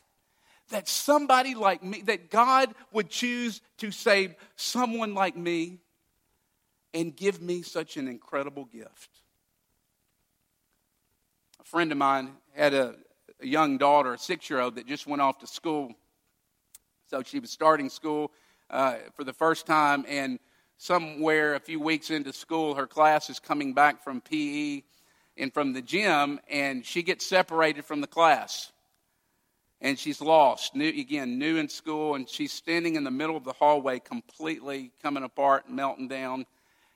That 0.71 0.87
somebody 0.87 1.55
like 1.55 1.83
me, 1.83 2.01
that 2.03 2.29
God 2.29 2.73
would 2.91 3.09
choose 3.09 3.61
to 3.77 3.91
save 3.91 4.35
someone 4.55 5.13
like 5.13 5.37
me 5.37 5.79
and 6.93 7.15
give 7.15 7.41
me 7.41 7.61
such 7.61 7.97
an 7.97 8.07
incredible 8.07 8.65
gift. 8.65 9.09
A 11.59 11.63
friend 11.63 11.91
of 11.91 11.97
mine 11.97 12.31
had 12.53 12.73
a, 12.73 12.95
a 13.41 13.47
young 13.47 13.77
daughter, 13.77 14.13
a 14.13 14.17
six 14.17 14.49
year 14.49 14.59
old, 14.59 14.75
that 14.75 14.87
just 14.87 15.07
went 15.07 15.21
off 15.21 15.39
to 15.39 15.47
school. 15.47 15.93
So 17.09 17.21
she 17.23 17.39
was 17.39 17.51
starting 17.51 17.89
school 17.89 18.31
uh, 18.69 18.95
for 19.15 19.23
the 19.23 19.33
first 19.33 19.65
time, 19.65 20.05
and 20.07 20.39
somewhere 20.77 21.55
a 21.55 21.59
few 21.59 21.79
weeks 21.79 22.09
into 22.09 22.33
school, 22.33 22.75
her 22.75 22.87
class 22.87 23.29
is 23.29 23.39
coming 23.39 23.73
back 23.73 24.03
from 24.03 24.21
PE 24.21 24.83
and 25.37 25.53
from 25.53 25.73
the 25.73 25.81
gym, 25.81 26.39
and 26.49 26.85
she 26.85 27.03
gets 27.03 27.25
separated 27.25 27.85
from 27.85 28.01
the 28.01 28.07
class. 28.07 28.71
And 29.81 29.97
she's 29.97 30.21
lost, 30.21 30.75
new, 30.75 30.87
again, 30.87 31.39
new 31.39 31.57
in 31.57 31.67
school, 31.67 32.13
and 32.13 32.29
she's 32.29 32.53
standing 32.53 32.95
in 32.95 33.03
the 33.03 33.11
middle 33.11 33.35
of 33.35 33.43
the 33.43 33.53
hallway, 33.53 33.99
completely 33.99 34.91
coming 35.01 35.23
apart, 35.23 35.69
melting 35.69 36.07
down. 36.07 36.45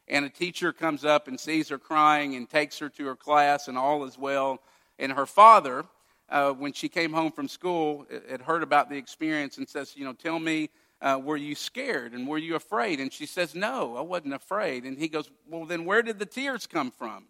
And 0.08 0.24
a 0.24 0.30
teacher 0.30 0.72
comes 0.72 1.04
up 1.04 1.28
and 1.28 1.40
sees 1.40 1.70
her 1.70 1.80
crying 1.80 2.36
and 2.36 2.48
takes 2.48 2.78
her 2.78 2.90
to 2.90 3.06
her 3.08 3.16
class, 3.16 3.68
and 3.68 3.78
all 3.78 4.04
is 4.04 4.20
well. 4.20 4.60
And 5.00 5.12
her 5.12 5.26
father, 5.26 5.86
uh, 6.30 6.52
when 6.52 6.74
she 6.74 6.88
came 6.88 7.12
home 7.12 7.32
from 7.32 7.48
school, 7.48 8.06
had 8.30 8.42
heard 8.42 8.62
about 8.62 8.90
the 8.90 8.98
experience 8.98 9.58
and 9.58 9.68
says, 9.68 9.96
You 9.98 10.06
know, 10.06 10.14
tell 10.14 10.38
me, 10.38 10.70
uh, 11.02 11.20
were 11.22 11.38
you 11.38 11.56
scared 11.56 12.14
and 12.14 12.28
were 12.28 12.38
you 12.38 12.56
afraid? 12.56 13.00
And 13.00 13.12
she 13.12 13.26
says, 13.26 13.56
No, 13.56 13.98
I 13.98 14.02
wasn't 14.02 14.36
afraid. 14.36 14.84
And 14.84 14.98
he 14.98 15.08
goes, 15.08 15.30
Well, 15.50 15.66
then 15.66 15.86
where 15.86 16.04
did 16.04 16.20
the 16.20 16.26
tears 16.26 16.68
come 16.68 16.92
from? 16.92 17.26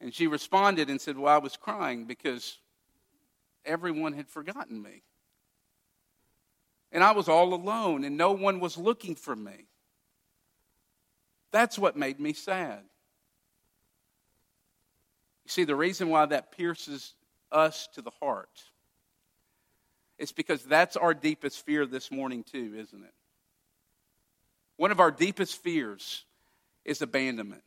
And 0.00 0.14
she 0.14 0.28
responded 0.28 0.90
and 0.90 1.00
said, 1.00 1.18
Well, 1.18 1.34
I 1.34 1.38
was 1.38 1.56
crying 1.56 2.04
because 2.04 2.58
everyone 3.64 4.12
had 4.12 4.28
forgotten 4.28 4.82
me. 4.82 5.02
And 6.90 7.04
I 7.04 7.12
was 7.12 7.28
all 7.28 7.54
alone, 7.54 8.04
and 8.04 8.16
no 8.16 8.32
one 8.32 8.60
was 8.60 8.78
looking 8.78 9.14
for 9.14 9.36
me. 9.36 9.66
That's 11.50 11.78
what 11.78 11.96
made 11.96 12.18
me 12.18 12.32
sad. 12.32 12.80
You 15.44 15.50
see, 15.50 15.64
the 15.64 15.76
reason 15.76 16.08
why 16.08 16.26
that 16.26 16.52
pierces 16.52 17.14
us 17.50 17.88
to 17.94 18.02
the 18.02 18.10
heart 18.20 18.62
is 20.18 20.32
because 20.32 20.62
that's 20.64 20.96
our 20.96 21.14
deepest 21.14 21.64
fear 21.64 21.86
this 21.86 22.10
morning, 22.10 22.42
too, 22.42 22.74
isn't 22.76 23.02
it? 23.02 23.14
One 24.76 24.90
of 24.90 25.00
our 25.00 25.10
deepest 25.10 25.56
fears 25.62 26.24
is 26.84 27.02
abandonment. 27.02 27.62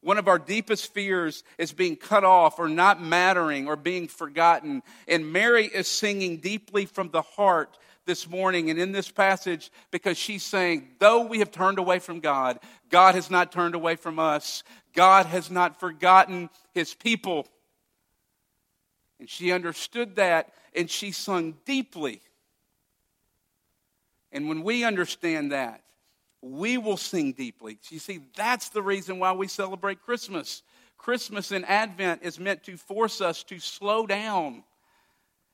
One 0.00 0.18
of 0.18 0.28
our 0.28 0.38
deepest 0.38 0.92
fears 0.94 1.42
is 1.58 1.72
being 1.72 1.96
cut 1.96 2.24
off 2.24 2.58
or 2.58 2.68
not 2.68 3.02
mattering 3.02 3.66
or 3.66 3.76
being 3.76 4.06
forgotten. 4.06 4.82
And 5.08 5.32
Mary 5.32 5.66
is 5.66 5.88
singing 5.88 6.36
deeply 6.36 6.86
from 6.86 7.10
the 7.10 7.22
heart 7.22 7.76
this 8.06 8.28
morning 8.28 8.70
and 8.70 8.78
in 8.78 8.92
this 8.92 9.10
passage 9.10 9.70
because 9.90 10.16
she's 10.16 10.44
saying, 10.44 10.88
though 10.98 11.26
we 11.26 11.40
have 11.40 11.50
turned 11.50 11.78
away 11.78 11.98
from 11.98 12.20
God, 12.20 12.58
God 12.90 13.16
has 13.16 13.30
not 13.30 13.52
turned 13.52 13.74
away 13.74 13.96
from 13.96 14.18
us. 14.18 14.62
God 14.94 15.26
has 15.26 15.50
not 15.50 15.80
forgotten 15.80 16.48
his 16.72 16.94
people. 16.94 17.46
And 19.18 19.28
she 19.28 19.52
understood 19.52 20.16
that 20.16 20.52
and 20.74 20.88
she 20.88 21.10
sung 21.10 21.56
deeply. 21.64 22.22
And 24.30 24.48
when 24.48 24.62
we 24.62 24.84
understand 24.84 25.52
that, 25.52 25.82
we 26.42 26.78
will 26.78 26.96
sing 26.96 27.32
deeply. 27.32 27.78
You 27.90 27.98
see, 27.98 28.20
that's 28.36 28.68
the 28.68 28.82
reason 28.82 29.18
why 29.18 29.32
we 29.32 29.48
celebrate 29.48 30.02
Christmas. 30.02 30.62
Christmas 30.96 31.52
and 31.52 31.64
Advent 31.66 32.22
is 32.22 32.38
meant 32.38 32.64
to 32.64 32.76
force 32.76 33.20
us 33.20 33.42
to 33.44 33.58
slow 33.58 34.06
down 34.06 34.64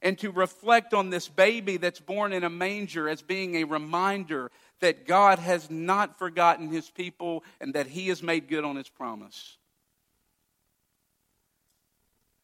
and 0.02 0.18
to 0.18 0.30
reflect 0.30 0.92
on 0.92 1.08
this 1.08 1.28
baby 1.28 1.78
that's 1.78 2.00
born 2.00 2.32
in 2.32 2.44
a 2.44 2.50
manger 2.50 3.08
as 3.08 3.22
being 3.22 3.56
a 3.56 3.64
reminder 3.64 4.50
that 4.80 5.06
God 5.06 5.38
has 5.38 5.70
not 5.70 6.18
forgotten 6.18 6.68
his 6.68 6.90
people 6.90 7.42
and 7.60 7.74
that 7.74 7.86
he 7.86 8.08
has 8.08 8.22
made 8.22 8.48
good 8.48 8.64
on 8.64 8.76
his 8.76 8.88
promise. 8.88 9.56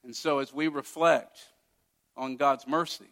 And 0.05 0.17
so, 0.17 0.39
as 0.39 0.55
we 0.55 0.69
reflect 0.69 1.39
on 2.17 2.37
God's 2.37 2.67
mercy, 2.67 3.11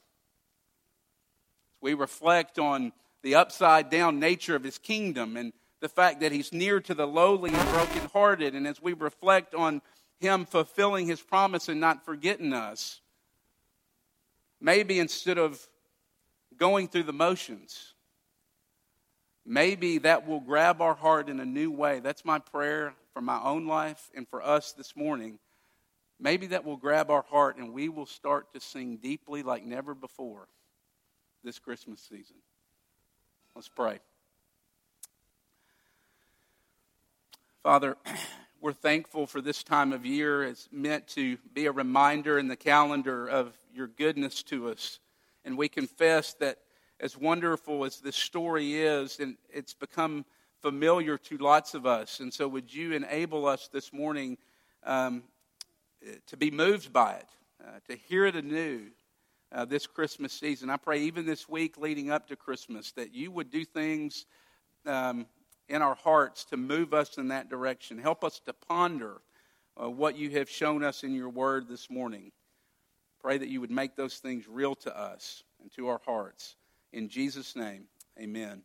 we 1.83 1.93
reflect 1.93 2.59
on 2.59 2.93
the 3.23 3.35
upside 3.35 3.91
down 3.91 4.19
nature 4.19 4.55
of 4.55 4.63
his 4.63 4.79
kingdom 4.79 5.37
and 5.37 5.53
the 5.81 5.89
fact 5.89 6.21
that 6.21 6.33
he's 6.33 6.53
near 6.53 6.81
to 6.81 6.95
the 6.95 7.07
lowly 7.07 7.51
and 7.53 7.69
brokenhearted. 7.71 8.55
And 8.55 8.67
as 8.67 8.83
we 8.83 8.93
reflect 8.93 9.55
on 9.55 9.83
him 10.19 10.45
fulfilling 10.45 11.07
his 11.07 11.21
promise 11.21 11.69
and 11.69 11.81
not 11.81 12.05
forgetting 12.05 12.53
us, 12.53 13.01
maybe 14.61 14.99
instead 14.99 15.39
of 15.39 15.65
going 16.57 16.89
through 16.89 17.05
the 17.05 17.13
motions, 17.13 17.95
maybe 19.47 19.99
that 19.99 20.27
will 20.27 20.41
grab 20.41 20.83
our 20.83 20.95
heart 20.95 21.29
in 21.29 21.41
a 21.41 21.45
new 21.45 21.71
way. 21.71 22.01
That's 22.01 22.25
my 22.25 22.39
prayer 22.39 22.95
for 23.15 23.21
my 23.21 23.41
own 23.43 23.67
life 23.67 24.11
and 24.15 24.29
for 24.29 24.43
us 24.43 24.73
this 24.73 24.97
morning. 24.97 25.39
Maybe 26.21 26.49
that 26.49 26.65
will 26.65 26.77
grab 26.77 27.11
our 27.11 27.23
heart 27.23 27.57
and 27.57 27.73
we 27.73 27.89
will 27.89 28.07
start 28.07 28.53
to 28.53 28.61
sing 28.61 28.97
deeply 28.97 29.45
like 29.45 29.65
never 29.65 29.95
before 29.95 30.49
this 31.45 31.61
Christmas 31.61 32.01
season. 32.01 32.37
Let's 33.59 33.67
pray. 33.67 33.99
Father, 37.65 37.97
we're 38.61 38.73
thankful 38.73 39.27
for 39.27 39.41
this 39.41 39.65
time 39.65 39.93
of 39.93 40.07
year. 40.07 40.45
It's 40.45 40.69
meant 40.71 41.09
to 41.09 41.39
be 41.55 41.67
a 41.67 41.73
reminder 41.73 42.39
in 42.39 42.47
the 42.47 42.55
calendar 42.55 43.27
of 43.27 43.53
your 43.75 43.89
goodness 43.89 44.45
to 44.45 44.69
us. 44.69 45.01
And 45.45 45.59
we 45.59 45.69
confess 45.69 46.35
that 46.35 46.59
as 47.01 47.17
wonderful 47.17 47.85
as 47.85 47.99
this 47.99 48.15
story 48.15 48.75
is, 48.75 49.19
and 49.19 49.37
it's 49.53 49.75
become 49.75 50.25
familiar 50.63 51.19
to 51.19 51.39
lots 51.39 51.75
of 51.75 51.85
us. 51.85 52.21
And 52.21 52.33
so, 52.33 52.47
would 52.47 52.73
you 52.73 52.93
enable 52.93 53.45
us 53.45 53.67
this 53.67 53.93
morning 53.93 54.39
um, 54.85 55.25
to 56.29 56.37
be 56.37 56.53
moved 56.53 56.93
by 56.93 57.15
it, 57.15 57.29
uh, 57.61 57.81
to 57.89 57.97
hear 57.97 58.25
it 58.25 58.37
anew, 58.37 58.83
uh, 59.53 59.65
this 59.65 59.87
Christmas 59.87 60.33
season. 60.33 60.71
I 60.71 60.77
pray 60.77 61.03
even 61.03 61.27
this 61.27 61.49
week 61.49 61.79
leading 61.79 62.11
up 62.11 62.29
to 62.29 62.37
Christmas 62.37 62.93
that 62.93 63.15
you 63.15 63.31
would 63.31 63.51
do 63.51 63.65
things 63.65 64.27
um, 64.87 65.27
in 65.69 65.83
our 65.83 65.95
hearts 65.95 66.45
to 66.47 66.57
move 66.57 66.95
us 66.95 67.19
in 67.19 67.29
that 67.29 67.49
direction. 67.49 67.99
Help 67.99 68.25
us 68.25 68.41
to 68.47 68.53
ponder 68.53 69.21
uh, 69.81 69.89
what 69.89 70.17
you 70.17 70.31
have 70.31 70.49
shown 70.49 70.83
us 70.83 71.05
in 71.05 71.15
your 71.15 71.29
word 71.29 71.69
this 71.69 71.91
morning. 71.91 72.33
Pray 73.21 73.39
that 73.39 73.49
you 73.49 73.61
would 73.61 73.71
make 73.71 73.97
those 73.97 74.19
things 74.19 74.47
real 74.49 74.75
to 74.77 74.97
us 74.97 75.43
and 75.61 75.73
to 75.73 75.89
our 75.89 76.01
hearts. 76.05 76.57
In 76.93 77.09
Jesus' 77.09 77.57
name, 77.57 77.85
amen. 78.19 78.63